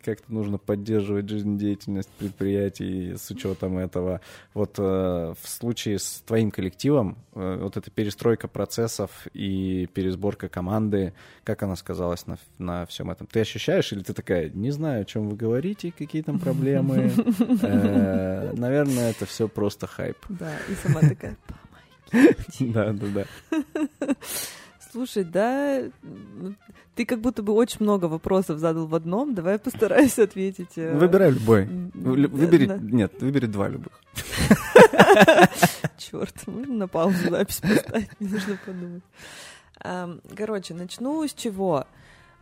[0.03, 4.21] как-то нужно поддерживать жизнедеятельность предприятий с учетом этого.
[4.53, 4.81] Вот э,
[5.41, 11.75] в случае с твоим коллективом, э, вот эта перестройка процессов и пересборка команды, как она
[11.75, 13.27] сказалась на, на всем этом?
[13.27, 17.11] Ты ощущаешь или ты такая, не знаю, о чем вы говорите, какие там проблемы?
[17.61, 20.17] Э, наверное, это все просто хайп.
[20.29, 22.73] Да, и сама такая, помогите.
[22.73, 23.25] Да, да,
[23.99, 24.15] да.
[24.95, 25.81] Слушай, да,
[26.95, 29.35] ты как будто бы очень много вопросов задал в одном.
[29.35, 30.77] Давай я постараюсь ответить.
[30.77, 31.65] Э, Выбирай любой.
[31.93, 33.91] Выбери, нет, выбери два любых.
[35.97, 38.09] Черт, можно на паузу запись поставить?
[38.21, 39.03] Мне нужно подумать.
[40.33, 41.85] Короче, начну с чего?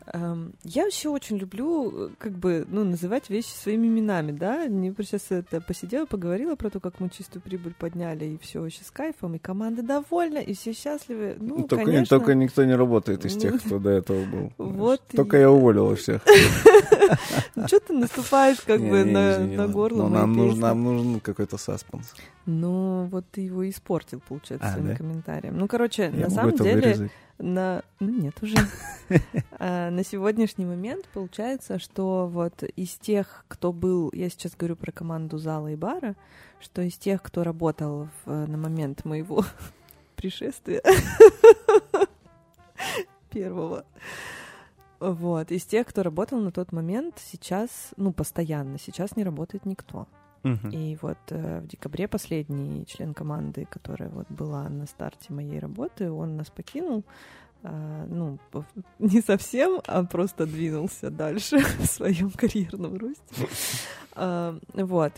[0.07, 4.67] Эм, я вообще очень люблю, как бы, ну, называть вещи своими именами, да.
[4.67, 8.83] Не сейчас это посидела, поговорила про то, как мы чистую прибыль подняли, и все вообще
[8.83, 11.37] с кайфом, и команда довольна, и все счастливы.
[11.39, 12.17] Ну, только, конечно...
[12.17, 14.51] только никто не работает из тех, кто до этого был.
[14.73, 15.01] Вот.
[15.15, 16.21] Только я уволила всех.
[17.55, 20.09] Ну, что ты наступаешь как бы на горло?
[20.09, 22.13] Нам нужен какой-то саспенс.
[22.45, 25.57] Ну, вот ты его испортил, получается, а, своим комментарием.
[25.57, 27.09] Ну, короче, на самом деле...
[27.43, 27.83] На...
[27.99, 28.55] Ну, нет уже.
[29.59, 34.09] а, на сегодняшний момент получается, что вот из тех, кто был...
[34.13, 36.15] Я сейчас говорю про команду зала и бара,
[36.61, 39.43] что из тех, кто работал в, на момент моего
[40.15, 40.81] пришествия
[43.29, 43.85] первого,
[45.01, 50.07] вот, из тех, кто работал на тот момент, сейчас, ну, постоянно, сейчас не работает никто.
[50.43, 56.11] И вот э, в декабре последний член команды, которая вот была на старте моей работы,
[56.11, 57.05] он нас покинул.
[57.63, 58.37] Э, ну,
[58.99, 63.47] не совсем, а просто двинулся дальше в своем карьерном росте.
[64.15, 65.13] Э, вот.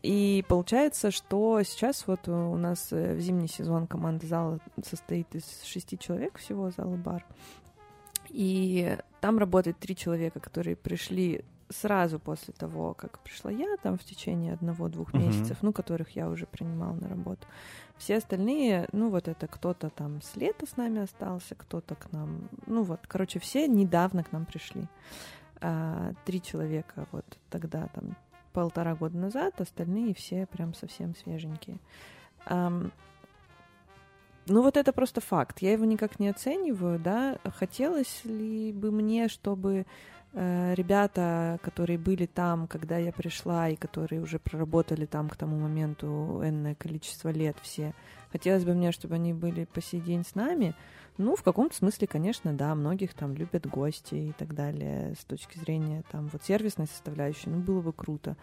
[0.00, 5.62] И получается, что сейчас вот у нас э, в зимний сезон команда зала состоит из
[5.64, 7.26] шести человек всего, зала бар.
[8.28, 14.04] И там работает три человека, которые пришли сразу после того, как пришла я, там в
[14.04, 15.18] течение одного-двух uh-huh.
[15.18, 17.46] месяцев, ну, которых я уже принимала на работу.
[17.96, 22.48] Все остальные, ну, вот это кто-то там с лета с нами остался, кто-то к нам,
[22.66, 24.86] ну, вот, короче, все недавно к нам пришли.
[25.60, 28.16] А, три человека вот тогда, там,
[28.52, 31.78] полтора года назад, остальные все прям совсем свеженькие.
[32.46, 32.70] А,
[34.48, 35.60] ну, вот это просто факт.
[35.60, 37.38] Я его никак не оцениваю, да.
[37.56, 39.84] Хотелось ли бы мне, чтобы
[40.38, 46.40] ребята, которые были там, когда я пришла, и которые уже проработали там к тому моменту
[46.44, 47.92] энное количество лет все,
[48.30, 50.74] хотелось бы мне, чтобы они были по сей день с нами.
[51.16, 55.58] Ну, в каком-то смысле, конечно, да, многих там любят гости и так далее с точки
[55.58, 58.36] зрения там вот сервисной составляющей, ну, было бы круто.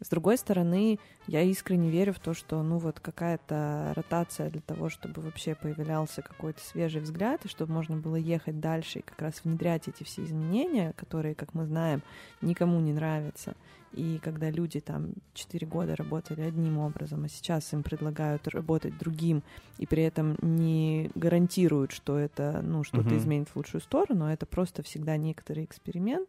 [0.00, 4.90] С другой стороны, я искренне верю в то, что, ну, вот какая-то ротация для того,
[4.90, 9.40] чтобы вообще появлялся какой-то свежий взгляд, и чтобы можно было ехать дальше и как раз
[9.42, 12.02] внедрять эти все изменения, которые, как мы знаем,
[12.42, 13.54] никому не нравятся.
[13.92, 19.42] И когда люди там 4 года работали одним образом, а сейчас им предлагают работать другим,
[19.78, 23.16] и при этом не гарантируют, что это, ну, что-то uh-huh.
[23.16, 26.28] изменит в лучшую сторону, а это просто всегда некоторый эксперимент,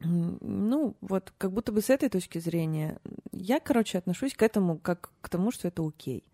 [0.00, 2.98] ну, вот как будто бы с этой точки зрения
[3.32, 6.24] я, короче, отношусь к этому как к тому, что это окей.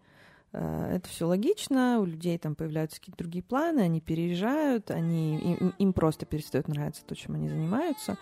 [0.53, 5.75] Э, это все логично, у людей там появляются какие-то другие планы, они переезжают, они, им,
[5.79, 8.19] им просто перестает нравиться то, чем они занимаются.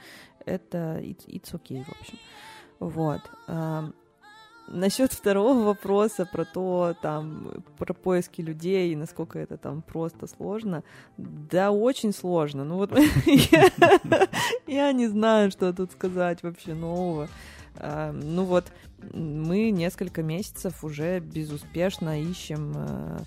[0.47, 2.19] Это it's, it's okay, в общем.
[2.79, 3.21] Вот.
[4.73, 10.83] Насчет второго вопроса про то, там, про поиски людей, насколько это там просто сложно.
[11.17, 12.65] Да, очень сложно.
[12.65, 12.91] Ну вот
[14.67, 17.29] я не знаю, что тут сказать вообще нового.
[17.77, 18.73] А, ну вот,
[19.13, 23.19] мы несколько месяцев уже безуспешно ищем э,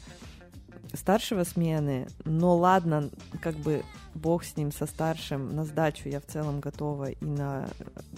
[0.96, 3.10] старшего смены, но ладно,
[3.42, 7.68] как бы бог с ним, со старшим, на сдачу я в целом готова и на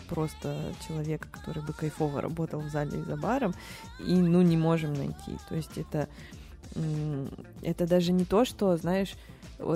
[0.10, 0.56] просто
[0.88, 3.54] человека, который бы кайфово работал в зале и за баром,
[4.00, 5.38] и, ну, не можем найти.
[5.50, 6.08] То есть это,
[7.62, 9.16] это даже не то, что, знаешь,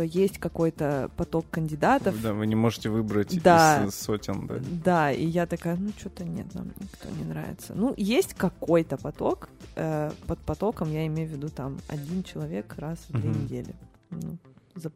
[0.04, 2.20] есть какой-то поток кандидатов.
[2.22, 4.56] Да, вы не можете выбрать да, из сотен, да?
[4.84, 7.74] Да, и я такая, ну что-то нет, нам никто не нравится.
[7.76, 13.00] Ну, есть какой-то поток, э, под потоком я имею в виду там один человек раз
[13.10, 13.44] в две uh-huh.
[13.44, 13.76] недели.
[14.12, 14.38] Ну,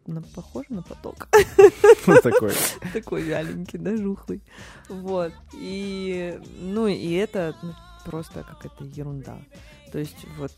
[0.08, 1.28] на, похоже на поток.
[2.24, 2.54] Такой.
[2.94, 4.42] Такой вяленький, да, жухлый.
[4.90, 5.34] Вот.
[5.54, 7.74] И, ну, и это ну,
[8.06, 9.38] просто какая-то ерунда.
[9.96, 10.52] То есть вот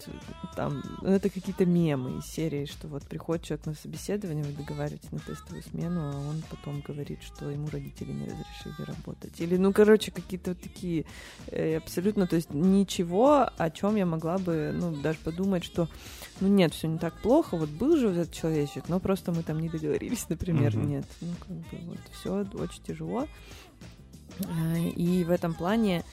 [0.55, 5.11] там, ну, это какие-то мемы из серии, что вот приходит человек на собеседование, вы договариваетесь
[5.11, 9.39] на тестовую смену, а он потом говорит, что ему родители не разрешили работать.
[9.39, 11.05] Или, ну, короче, какие-то вот такие
[11.51, 15.87] э, абсолютно, то есть ничего, о чем я могла бы, ну, даже подумать, что,
[16.41, 19.43] ну, нет, все не так плохо, вот был же вот этот человечек, но просто мы
[19.43, 20.87] там не договорились, например, mm-hmm.
[20.87, 21.05] нет.
[21.21, 23.27] Ну, как бы вот все очень тяжело.
[24.39, 26.03] Э, и в этом плане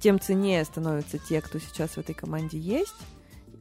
[0.00, 2.96] тем ценнее становятся те, кто сейчас в этой команде есть.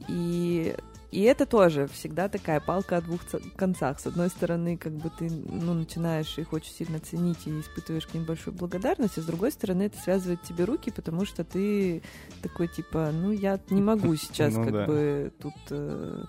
[0.07, 0.75] И,
[1.11, 3.21] и это тоже всегда такая палка о двух
[3.57, 3.99] концах.
[3.99, 8.13] С одной стороны, как бы ты ну, начинаешь их очень сильно ценить и испытываешь к
[8.13, 12.01] ним большую благодарность, а с другой стороны, это связывает тебе руки, потому что ты
[12.41, 14.85] такой типа, ну я не могу сейчас ну, как да.
[14.85, 16.23] бы тут э,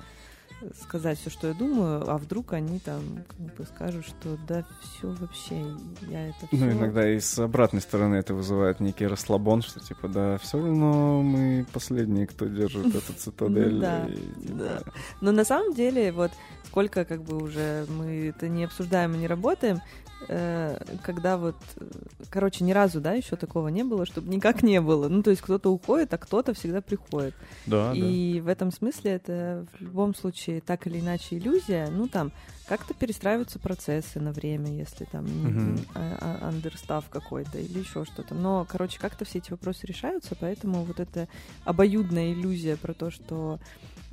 [0.83, 5.09] сказать все, что я думаю, а вдруг они там как бы скажут, что да, все
[5.09, 5.63] вообще,
[6.09, 6.57] я это все...
[6.57, 11.23] Ну, иногда и с обратной стороны это вызывает некий расслабон, что типа, да, все равно
[11.23, 13.81] мы последние, кто держит этот цитадель.
[13.81, 14.83] Да, типа да.
[15.21, 16.33] Но на самом деле, вот
[16.67, 19.81] сколько как бы уже мы это не обсуждаем и не работаем,
[20.27, 21.57] когда вот,
[22.31, 25.09] короче, ни разу, да, еще такого не было, чтобы никак не было.
[25.09, 27.35] Ну, то есть кто-то уходит, а кто-то всегда приходит.
[27.67, 28.45] Да, И да.
[28.45, 31.89] в этом смысле это в любом случае так или иначе иллюзия.
[31.91, 32.33] Ну, там,
[32.67, 35.81] как-то перестраиваются процессы на время, если там угу.
[36.43, 38.35] андерстав какой-то или еще что-то.
[38.35, 41.29] Но, короче, как-то все эти вопросы решаются, поэтому вот эта
[41.65, 43.59] обоюдная иллюзия про то, что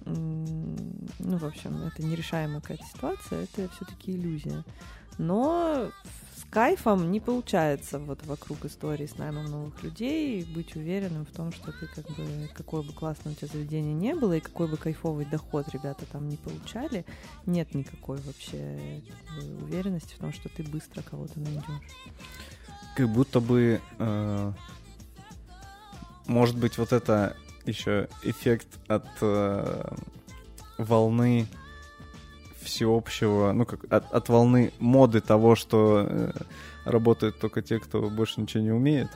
[0.05, 4.63] ну, в общем, это нерешаемая какая-то ситуация, это все-таки иллюзия.
[5.17, 5.91] Но
[6.35, 11.51] с кайфом не получается вот вокруг истории с наймом новых людей быть уверенным в том,
[11.51, 14.77] что ты как бы, какое бы классное у тебя заведение не было и какой бы
[14.77, 17.05] кайфовый доход ребята там не получали,
[17.45, 19.01] нет никакой вообще
[19.61, 21.63] уверенности в том, что ты быстро кого-то найдешь.
[22.95, 24.53] Как будто бы, э,
[26.27, 29.95] может быть, вот это еще эффект от э,
[30.77, 31.47] волны
[32.67, 36.31] всеобщего, ну как от, от волны моды того, что э,
[36.85, 39.09] работают только те, кто больше ничего не умеет.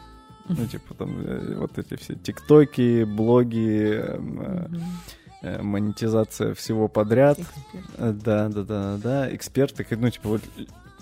[0.47, 4.67] Ну, типа там э, вот эти все тиктоки, блоги, э,
[5.41, 7.39] э, монетизация всего подряд.
[7.39, 8.13] Эксперты.
[8.25, 9.85] Да, да, да, да, эксперты.
[9.91, 10.41] Ну, типа вот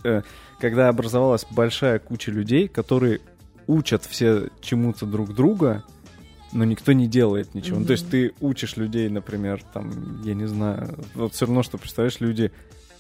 [0.04, 0.22] э,
[0.60, 3.22] когда образовалась большая куча людей, которые
[3.68, 5.84] учат все чему-то друг друга,
[6.52, 7.78] но никто не делает ничего.
[7.78, 7.82] Mm-hmm.
[7.82, 11.78] Ну, то есть ты учишь людей, например, там, я не знаю, вот все равно, что,
[11.78, 12.52] представляешь, люди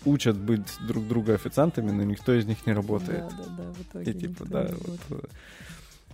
[0.05, 3.25] учат быть друг друга официантами, но никто из них не работает.
[3.37, 5.27] Да, да, да, в итоге И типа, да, вот, э,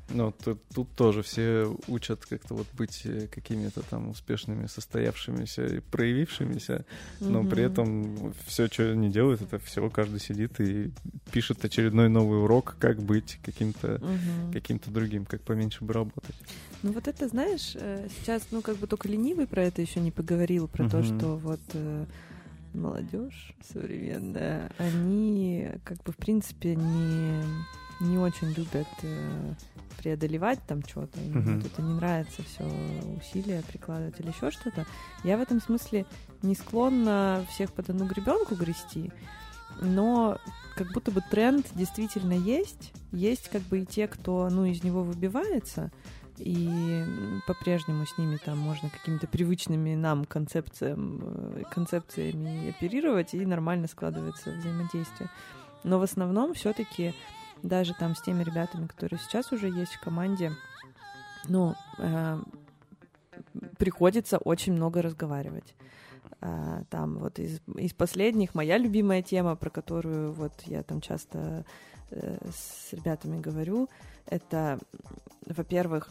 [0.09, 5.79] ну, тут, тут тоже все учат как-то вот быть э, какими-то там успешными, состоявшимися и
[5.79, 6.85] проявившимися,
[7.19, 10.91] но при этом все, что они делают, это все каждый сидит и
[11.31, 14.53] пишет очередной новый урок, как быть каким-то mm-hmm.
[14.53, 16.35] каким-то другим, как поменьше бы работать.
[16.83, 20.11] Ну вот это, знаешь, э, сейчас, ну как бы только ленивый про это еще не
[20.11, 20.89] поговорил, про mm-hmm.
[20.91, 22.05] то, что вот э,
[22.75, 27.43] молодежь современная, они как бы в принципе не
[28.01, 28.87] не очень любят
[29.97, 31.65] преодолевать там что-то, им uh-huh.
[31.65, 32.63] это не нравится все
[33.17, 34.85] усилия прикладывать или еще что-то.
[35.23, 36.05] Я в этом смысле
[36.41, 39.11] не склонна всех под одну гребенку грести,
[39.81, 40.37] но
[40.75, 42.93] как будто бы тренд действительно есть.
[43.11, 45.91] Есть как бы и те, кто, ну, из него выбивается,
[46.37, 47.03] и
[47.47, 54.51] по-прежнему с ними там можно какими-то привычными нам концепциям, э, концепциями оперировать, и нормально складывается
[54.51, 55.29] взаимодействие.
[55.83, 57.13] Но в основном все-таки
[57.61, 60.51] даже там с теми ребятами, которые сейчас уже есть в команде,
[61.47, 62.39] ну, э,
[63.77, 65.75] приходится очень много разговаривать.
[66.41, 71.65] Э, там вот из, из последних моя любимая тема, про которую вот я там часто
[72.11, 73.89] э, с ребятами говорю,
[74.25, 74.79] это,
[75.45, 76.09] во-первых,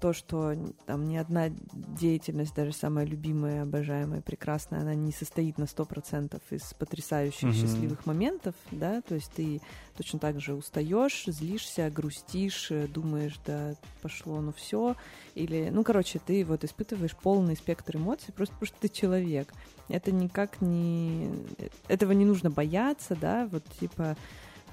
[0.00, 0.54] то, что
[0.86, 6.40] там ни одна деятельность, даже самая любимая, обожаемая, прекрасная, она не состоит на сто процентов
[6.50, 7.52] из потрясающих mm-hmm.
[7.52, 9.60] счастливых моментов, да, то есть ты
[9.96, 14.96] точно так же устаешь, злишься, грустишь, думаешь, да, пошло, ну все,
[15.34, 19.52] или, ну, короче, ты вот испытываешь полный спектр эмоций просто потому, что ты человек.
[19.88, 21.30] Это никак не...
[21.88, 24.16] Этого не нужно бояться, да, вот типа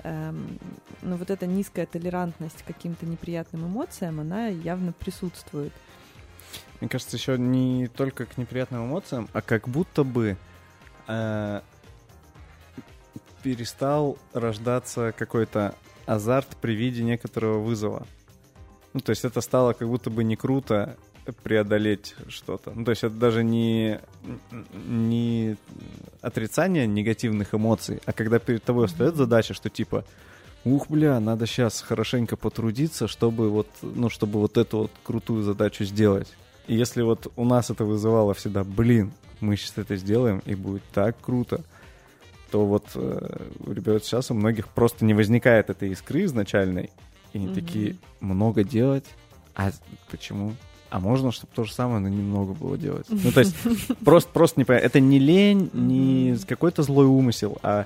[0.03, 0.59] эм,
[1.01, 5.73] ну, вот эта низкая толерантность к каким-то неприятным эмоциям, она явно присутствует.
[6.79, 10.37] Мне кажется, еще не только к неприятным эмоциям, а как будто бы
[11.07, 11.61] э,
[13.43, 15.75] перестал рождаться какой-то
[16.05, 18.07] азарт при виде некоторого вызова.
[18.93, 20.97] Ну, то есть это стало как будто бы не круто
[21.43, 22.71] преодолеть что-то.
[22.71, 23.99] Ну, то есть это даже не,
[24.87, 25.57] не
[26.21, 30.05] отрицания негативных эмоций, а когда перед тобой стоит задача, что типа,
[30.63, 35.83] ух, бля, надо сейчас хорошенько потрудиться, чтобы вот, ну, чтобы вот эту вот крутую задачу
[35.83, 36.27] сделать.
[36.67, 40.83] И если вот у нас это вызывало всегда, блин, мы сейчас это сделаем, и будет
[40.93, 41.61] так круто,
[42.51, 46.91] то вот э, ребят сейчас у многих просто не возникает этой искры изначальной,
[47.33, 47.55] и они mm-hmm.
[47.55, 49.05] такие, много делать,
[49.55, 49.71] а
[50.09, 50.53] почему?
[50.91, 53.07] А можно, чтобы то же самое, но немного было делать.
[53.23, 53.55] Ну, то есть
[54.03, 54.85] просто, просто не понятно.
[54.85, 57.85] Это не лень, не какой-то злой умысел, а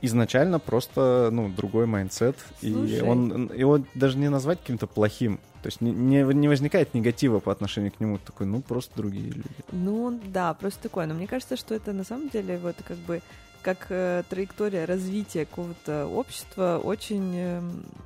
[0.00, 2.36] изначально просто, ну, другой mindset.
[2.60, 5.38] И он, его даже не назвать каким-то плохим.
[5.62, 8.18] То есть не, не, не возникает негатива по отношению к нему.
[8.18, 9.44] Такой, ну, просто другие люди.
[9.70, 11.06] Ну, да, просто такое.
[11.06, 13.22] Но мне кажется, что это на самом деле вот как бы
[13.62, 17.60] как э, траектория развития какого-то общества очень, э,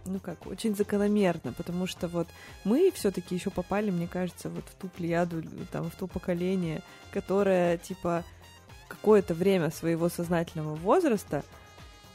[0.05, 2.29] ну как, очень закономерно, потому что вот
[2.65, 5.43] мы все-таки еще попали, мне кажется, вот в ту плеяду,
[5.73, 8.25] там, в то поколение, которое, типа,
[8.89, 11.43] какое-то время своего сознательного возраста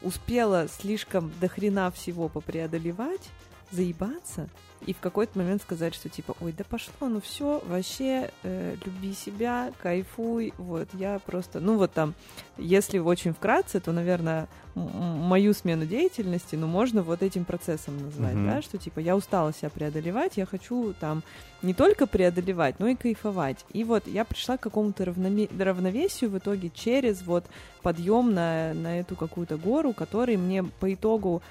[0.00, 3.30] успела слишком дохрена всего попреодолевать,
[3.72, 4.48] заебаться,
[4.86, 9.14] и в какой-то момент сказать, что типа, ой, да пошло, ну все, вообще, э, люби
[9.14, 12.14] себя, кайфуй, вот, я просто, ну вот там,
[12.58, 18.54] если очень вкратце, то, наверное, мою смену деятельности, ну, можно вот этим процессом назвать, mm-hmm.
[18.54, 21.22] да, что типа я устала себя преодолевать, я хочу там
[21.60, 23.64] не только преодолевать, но и кайфовать.
[23.72, 27.44] И вот я пришла к какому-то равноме- равновесию в итоге через вот
[27.82, 31.42] подъем на, на эту какую-то гору, который мне по итогу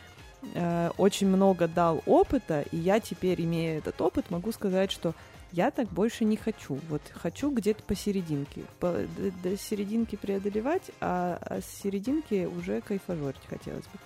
[0.54, 5.14] э, очень много дал опыта, и я теперь, имея этот опыт, могу сказать, что
[5.52, 6.80] я так больше не хочу.
[6.90, 8.64] Вот хочу где-то посерединке.
[8.80, 14.00] По, до, до серединки преодолевать, а, а с серединки уже кайфажорить хотелось бы.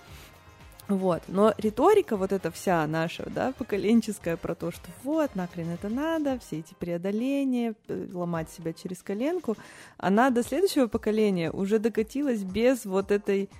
[0.88, 1.22] Вот.
[1.26, 6.38] Но риторика вот эта вся наша, да, поколенческая про то, что вот, нахрен это надо,
[6.38, 9.56] все эти преодоления, э, ломать себя через коленку,
[9.96, 13.50] она до следующего поколения уже докатилась без вот этой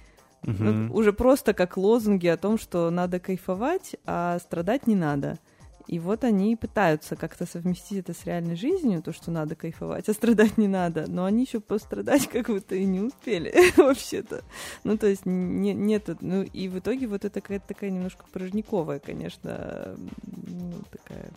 [0.43, 0.97] Угу.
[0.97, 5.39] уже просто как лозунги о том, что надо кайфовать, а страдать не надо.
[5.87, 10.13] И вот они пытаются как-то совместить это с реальной жизнью, то, что надо кайфовать, а
[10.13, 11.05] страдать не надо.
[11.09, 14.43] Но они еще пострадать как будто и не успели вообще-то.
[14.85, 16.09] Ну, то есть не, нет...
[16.21, 21.31] Ну, и в итоге вот это какая-то такая немножко порожниковая, конечно, ну, такая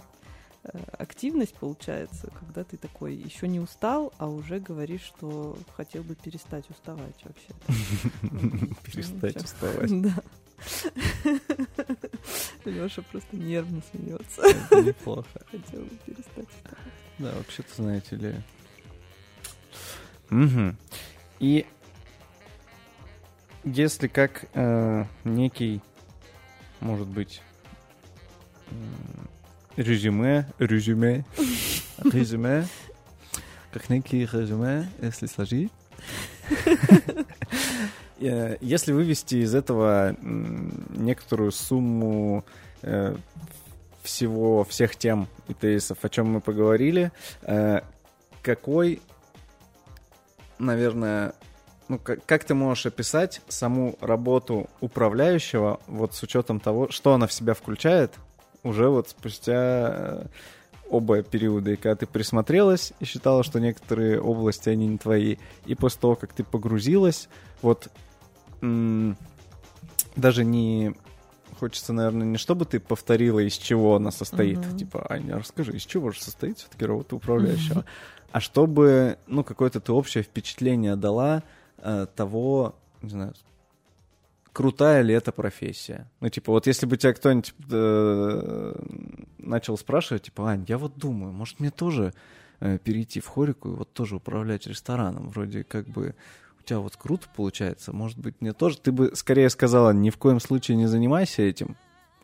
[0.97, 6.69] активность получается, когда ты такой еще не устал, а уже говоришь, что хотел бы перестать
[6.69, 7.53] уставать вообще.
[8.83, 10.01] Перестать уставать.
[10.01, 10.13] Да.
[12.65, 14.41] Леша просто нервно смеется.
[14.83, 15.41] неплохо.
[15.51, 16.93] Хотел бы перестать уставать.
[17.17, 18.35] Да, вообще-то, знаете ли.
[20.31, 20.75] Угу.
[21.39, 21.65] И
[23.63, 25.81] если как э, некий,
[26.79, 27.41] может быть,
[29.79, 31.23] резюме, резюме,
[32.03, 32.67] резюме,
[33.71, 35.71] как некий резюме, если сложить.
[38.21, 42.43] Э, если вывести из этого некоторую сумму
[42.81, 43.15] э,
[44.03, 47.13] всего, всех тем и тезисов, о чем мы поговорили,
[47.43, 47.79] э,
[48.41, 49.01] какой,
[50.57, 51.33] наверное,
[51.87, 57.25] ну, как, как ты можешь описать саму работу управляющего, вот с учетом того, что она
[57.25, 58.15] в себя включает,
[58.63, 60.25] уже вот спустя э,
[60.89, 65.75] оба периода, и когда ты присмотрелась и считала, что некоторые области, они не твои, и
[65.75, 67.29] после того, как ты погрузилась,
[67.61, 67.89] вот
[70.15, 70.95] даже не
[71.59, 74.77] хочется, наверное, не чтобы ты повторила, из чего она состоит, mm-hmm.
[74.77, 78.29] типа, Аня, расскажи, из чего же состоит все-таки работа управляющего, mm-hmm.
[78.31, 81.43] а чтобы, ну, какое-то ты общее впечатление дала
[81.77, 83.33] э, того, не знаю,
[84.53, 86.09] крутая ли эта профессия.
[86.19, 88.73] Ну, типа, вот если бы тебя кто-нибудь э,
[89.37, 92.13] начал спрашивать, типа, Ань, я вот думаю, может мне тоже
[92.59, 96.15] э, перейти в хорику и вот тоже управлять рестораном, вроде как бы
[96.59, 100.17] у тебя вот круто получается, может быть, мне тоже, ты бы скорее сказала, ни в
[100.17, 101.77] коем случае не занимайся этим,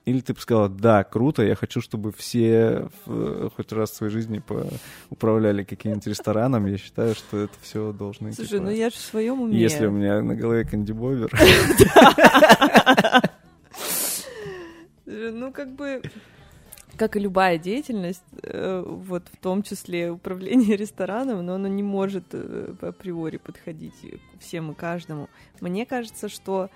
[0.06, 4.12] или ты бы сказала, да, круто, я хочу, чтобы все в, хоть раз в своей
[4.12, 4.68] жизни по,
[5.10, 6.68] управляли каким-нибудь рестораном.
[6.68, 8.38] Я считаю, что это все должно идти.
[8.38, 9.58] Слушай, ну я же в своем уме.
[9.58, 11.32] Если у меня на голове кандибовер.
[15.08, 16.02] Ну, как бы
[16.98, 22.26] как и любая деятельность, э, вот в том числе управление рестораном, но оно не может
[22.32, 23.94] э, априори подходить
[24.40, 25.30] всем и каждому.
[25.62, 26.70] Мне кажется, что Э,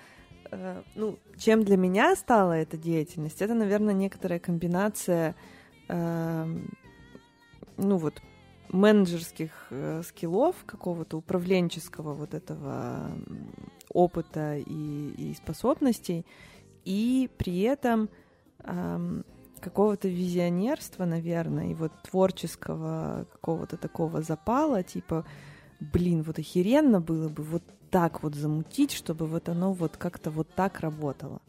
[0.94, 5.34] ну, чем для меня стала эта деятельность, это, наверное, некоторая комбинация,
[5.88, 6.46] э,
[7.76, 8.22] ну вот,
[8.68, 13.10] менеджерских э, скиллов, какого-то управленческого вот этого
[13.92, 16.24] опыта и, и способностей,
[16.84, 18.08] и при этом
[18.60, 19.22] э,
[19.60, 25.26] какого-то визионерства, наверное, и вот творческого какого-то такого запала, типа,
[25.80, 30.48] блин, вот охеренно было бы вот так вот замутить, чтобы вот оно вот как-то вот
[30.54, 31.40] так работало.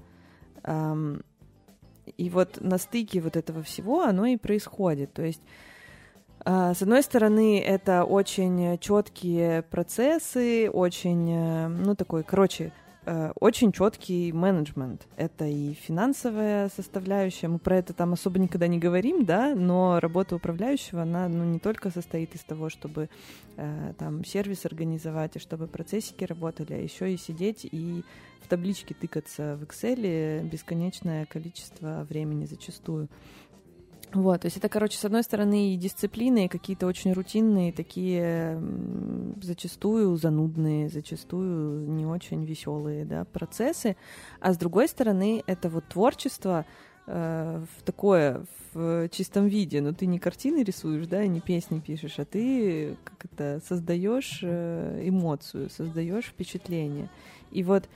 [2.18, 5.14] И вот на стыке вот этого всего оно и происходит.
[5.14, 5.42] То есть
[6.44, 12.72] а, с одной стороны, это очень четкие процессы, очень, э, ну, такой, короче,
[13.40, 15.08] очень четкий менеджмент.
[15.18, 17.48] Это и финансовая составляющая.
[17.48, 21.60] Мы про это там особо никогда не говорим, да, но работа управляющего, она ну, не
[21.60, 23.10] только состоит из того, чтобы
[23.58, 28.04] э, там сервис организовать, и чтобы процессики работали, а еще и сидеть и
[28.42, 33.08] в табличке тыкаться в Excel бесконечное количество времени зачастую.
[34.14, 38.62] Вот, то есть это, короче, с одной стороны и дисциплины, и какие-то очень рутинные, такие
[39.42, 43.96] зачастую занудные, зачастую не очень веселые, да, процессы,
[44.42, 46.66] а с другой стороны это вот творчество
[47.08, 52.20] э, в такое, в чистом виде, но ты не картины рисуешь, да, не песни пишешь,
[52.20, 57.10] а ты как это создаешь э, эмоцию, создаешь впечатление.
[57.52, 57.88] И вот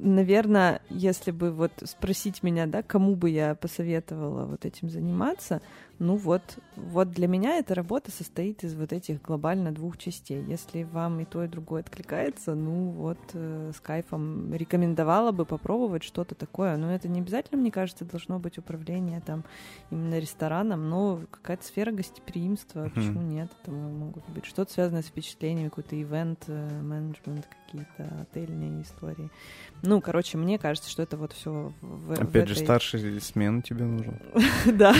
[0.00, 5.60] наверное, если бы вот спросить меня, да, кому бы я посоветовала вот этим заниматься,
[5.98, 6.42] ну вот,
[6.76, 10.44] вот для меня эта работа состоит из вот этих глобально двух частей.
[10.44, 16.04] Если вам и то, и другое откликается, ну вот э, с кайфом рекомендовала бы попробовать
[16.04, 16.76] что-то такое.
[16.76, 19.44] Но это не обязательно, мне кажется, должно быть управление там
[19.90, 22.94] именно рестораном, но какая-то сфера гостеприимства, mm-hmm.
[22.94, 23.50] почему нет?
[23.62, 29.30] Это могут быть что-то связанное с впечатлениями, какой-то ивент, э, менеджмент, какие-то отельные истории.
[29.82, 32.64] Ну, короче, мне кажется, что это вот все в, Опять в же, этой...
[32.64, 34.20] старший смен тебе нужен.
[34.66, 34.94] Да.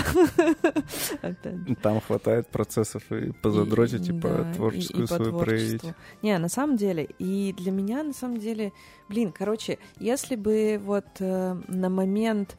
[1.83, 5.83] Там хватает процессов и позадротить, типа творческую свою проявить.
[6.23, 8.73] Не, на самом деле, и для меня, на самом деле,
[9.09, 12.57] блин, короче, если бы вот э, на момент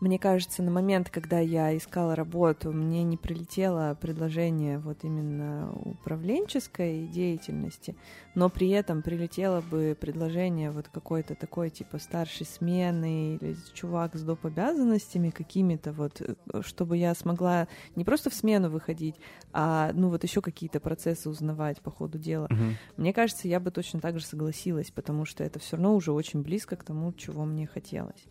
[0.00, 7.06] мне кажется, на момент, когда я искала работу, мне не прилетело предложение вот именно управленческой
[7.06, 7.94] деятельности,
[8.34, 14.22] но при этом прилетело бы предложение вот какой-то такой типа старшей смены или чувак с
[14.22, 14.46] доп.
[14.46, 19.16] обязанностями какими-то вот, э, чтобы я смогла не просто в смену выходить,
[19.52, 22.46] а ну вот еще какие-то процессы узнавать по ходу дела.
[22.46, 22.72] Uh-huh.
[22.96, 26.42] Мне кажется, я бы точно так же согласилась, потому что это все равно уже очень
[26.42, 28.24] близко к тому, чего мне хотелось.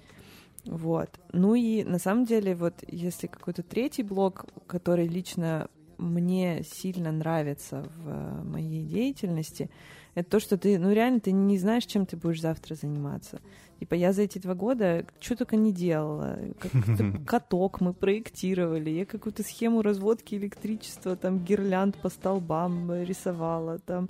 [0.70, 1.10] Вот.
[1.34, 5.68] Ну и на самом деле, вот если какой-то третий блок, который лично
[5.98, 9.70] мне сильно нравится в моей деятельности,
[10.14, 13.42] это то, что ты, ну реально, ты не знаешь, чем ты будешь завтра заниматься.
[13.80, 16.38] Типа я за эти два года что только не делала.
[16.60, 24.10] Как-то каток мы проектировали, я какую-то схему разводки электричества, там гирлянд по столбам рисовала, там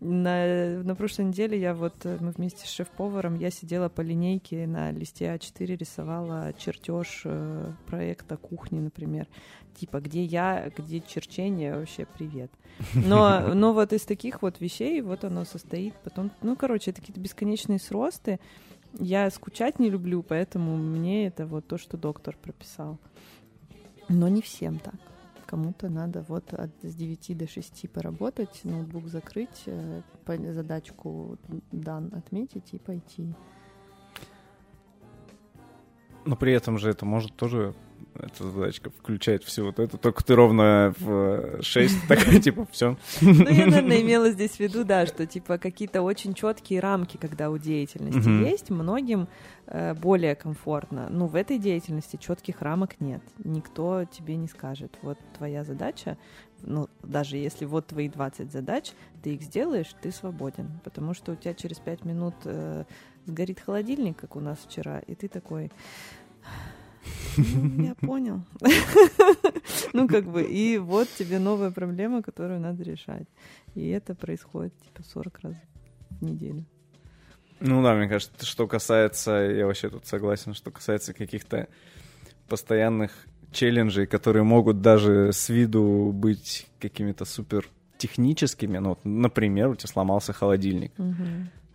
[0.00, 4.66] на, на прошлой неделе я вот, э, мы вместе с шеф-поваром, я сидела по линейке
[4.66, 9.26] на листе А4, рисовала чертеж э, проекта кухни, например.
[9.74, 12.50] Типа, где я, где черчение, вообще привет.
[12.94, 15.94] Но, но вот из таких вот вещей вот оно состоит.
[16.04, 18.38] Потом, ну, короче, это какие-то бесконечные сросты.
[19.00, 22.98] Я скучать не люблю, поэтому мне это вот то, что доктор прописал.
[24.08, 24.94] Но не всем так.
[25.48, 30.02] Кому-то надо вот от, с 9 до 6 поработать, ноутбук закрыть, э,
[30.52, 31.38] задачку
[31.72, 33.34] дан отметить и пойти.
[36.26, 37.74] Но при этом же это может тоже
[38.18, 42.96] эта задачка включает все вот это, только ты ровно в 6, такая, типа, все.
[43.20, 47.50] Ну, я, наверное, имела здесь в виду, да, что, типа, какие-то очень четкие рамки, когда
[47.50, 49.28] у деятельности есть, многим
[49.66, 51.08] э, более комфортно.
[51.10, 53.22] Ну, в этой деятельности четких рамок нет.
[53.44, 56.16] Никто тебе не скажет, вот твоя задача,
[56.62, 58.92] ну, даже если вот твои 20 задач,
[59.22, 62.84] ты их сделаешь, ты свободен, потому что у тебя через 5 минут э,
[63.26, 65.70] сгорит холодильник, как у нас вчера, и ты такой,
[67.38, 68.42] ну, я понял.
[69.92, 73.26] Ну, как бы, и вот тебе новая проблема, которую надо решать.
[73.74, 75.54] И это происходит, типа, 40 раз
[76.10, 76.64] в неделю.
[77.60, 81.68] Ну да, мне кажется, что касается, я вообще тут согласен, что касается каких-то
[82.48, 83.10] постоянных
[83.52, 89.88] челленджей, которые могут даже с виду быть какими-то супер техническими, ну, вот, например, у тебя
[89.88, 91.24] сломался холодильник, угу.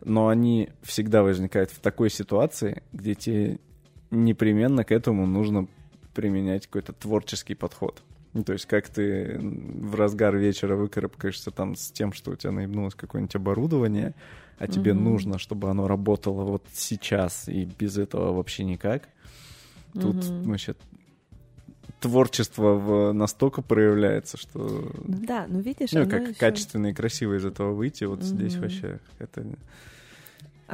[0.05, 3.59] но они всегда возникают в такой ситуации, где тебе
[4.13, 5.67] непременно к этому нужно
[6.13, 8.01] применять какой-то творческий подход.
[8.33, 12.51] Ну, то есть как ты в разгар вечера выкарабкаешься там с тем, что у тебя
[12.51, 14.15] наебнулось какое-нибудь оборудование,
[14.57, 14.99] а тебе mm-hmm.
[14.99, 19.09] нужно, чтобы оно работало вот сейчас, и без этого вообще никак.
[19.93, 20.43] Тут mm-hmm.
[20.45, 20.75] вообще
[21.99, 24.91] творчество в, настолько проявляется, что...
[25.05, 26.33] Да, ну видишь, ну, как еще...
[26.33, 28.23] качественно и красиво из этого выйти, вот mm-hmm.
[28.23, 29.45] здесь вообще это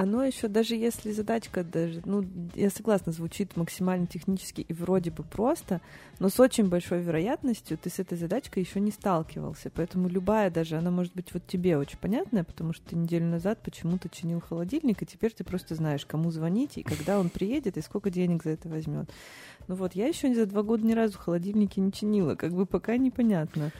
[0.01, 2.23] Оно еще, даже если задачка даже, ну,
[2.55, 5.81] я согласна, звучит максимально технически и вроде бы просто,
[6.19, 9.69] но с очень большой вероятностью ты с этой задачкой еще не сталкивался.
[9.69, 13.59] Поэтому любая даже, она может быть вот тебе очень понятная, потому что ты неделю назад
[13.61, 17.81] почему-то чинил холодильник, и теперь ты просто знаешь, кому звонить, и когда он приедет, и
[17.81, 19.09] сколько денег за это возьмет.
[19.67, 22.95] Ну вот, я еще за два года ни разу холодильники не чинила, как бы пока
[22.95, 23.73] непонятно.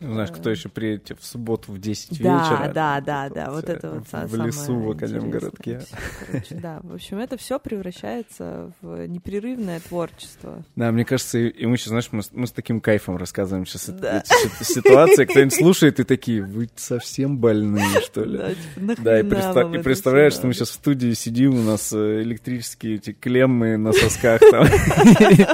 [0.00, 2.72] Знаешь, кто еще приедет в субботу в 10 да, вечера?
[2.74, 5.80] Да, да, да, вот это вот В лесу в Академгородке.
[6.26, 10.64] Короче, да, в общем, это все превращается в непрерывное творчество.
[10.76, 14.22] Да, мне кажется, и мы сейчас, знаешь, мы, мы с таким кайфом рассказываем сейчас да.
[14.22, 18.38] эти ситуации, кто-нибудь слушает и такие, вы совсем больные, что ли?
[18.38, 18.54] Да,
[18.94, 22.22] типа, да и, представ, и представляешь, что мы сейчас в студии сидим, у нас э,
[22.22, 24.66] электрические эти клеммы на сосках там.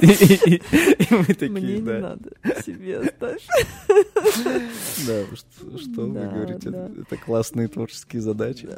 [0.01, 2.31] И мы такие, Мне не надо,
[2.65, 3.43] себе оставь.
[5.07, 5.25] Да,
[5.79, 8.69] что вы говорите, это классные творческие задачи.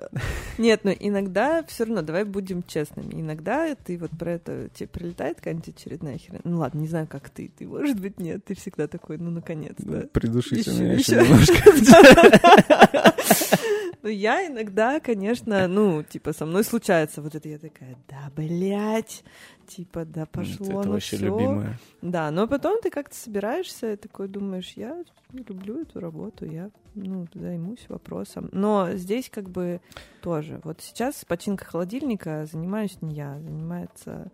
[0.59, 5.39] Нет, но иногда все равно, давай будем честными, иногда ты вот про это, тебе прилетает
[5.39, 6.41] какая-нибудь очередная херня.
[6.45, 10.09] Ну ладно, не знаю, как ты, ты, может быть, нет, ты всегда такой, ну, наконец-то.
[10.13, 13.09] Придушите меня еще немножко.
[14.03, 19.22] Ну, я иногда, конечно, ну, типа, со мной случается вот это, я такая, да, блядь,
[19.68, 21.26] типа, да, пошло, это ну вообще всё.
[21.26, 21.78] любимое.
[22.01, 27.28] Да, но потом ты как-то собираешься и такой думаешь, я люблю эту работу, я, ну,
[27.33, 28.49] займусь вопросом.
[28.51, 29.80] Но здесь как бы
[30.20, 34.33] тоже, вот сейчас починка холодильника занимаюсь не я, занимается...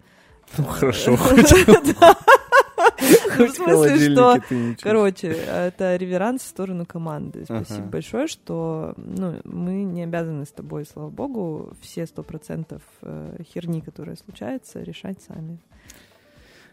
[0.56, 1.42] Ну, э, хорошо, Ну,
[3.38, 4.40] в смысле, что,
[4.82, 7.44] короче, это реверанс в сторону команды.
[7.44, 13.42] Спасибо большое, что ну, мы не обязаны с тобой, слава богу, все сто процентов э,
[13.52, 15.58] херни, которая случается, решать сами.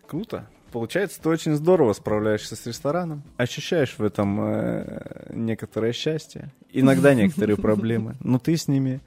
[0.08, 0.48] Круто.
[0.72, 3.24] Получается, ты очень здорово справляешься с рестораном.
[3.38, 6.52] Ощущаешь в этом э, некоторое счастье.
[6.72, 8.16] Иногда некоторые проблемы.
[8.20, 9.00] Но ты с ними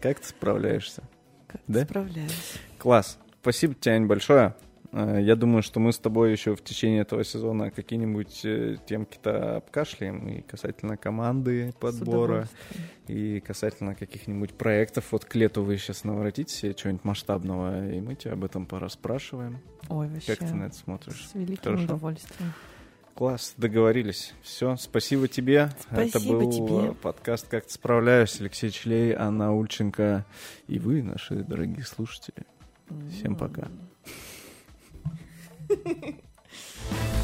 [0.00, 1.02] как-то справляешься.
[1.46, 1.84] Как Да?
[1.84, 2.54] справляюсь.
[2.78, 3.18] Класс.
[3.40, 4.54] Спасибо тебе, Ань, большое.
[4.92, 9.56] Э, Я думаю, что мы с тобой еще в течение этого сезона какие-нибудь э, темки-то
[9.56, 12.48] обкашляем и касательно команды подбора,
[13.08, 15.06] и касательно каких-нибудь проектов.
[15.12, 19.58] Вот к лету вы сейчас наворотите себе чего-нибудь масштабного, и мы тебя об этом пораспрашиваем.
[19.88, 20.36] Ой, вообще.
[20.36, 21.28] Как ты на это смотришь?
[21.28, 21.84] С великим Хорошо.
[21.84, 22.52] удовольствием.
[23.14, 24.32] Класс, договорились.
[24.42, 25.70] Все, спасибо тебе.
[25.90, 26.92] Это Спасибо был тебе.
[26.94, 28.40] подкаст «Как ты справляюсь».
[28.40, 30.24] Алексей Члей, Анна Ульченко
[30.66, 32.46] и вы, наши дорогие слушатели.
[33.10, 33.68] Всем пока.
[35.72, 37.12] Yeah.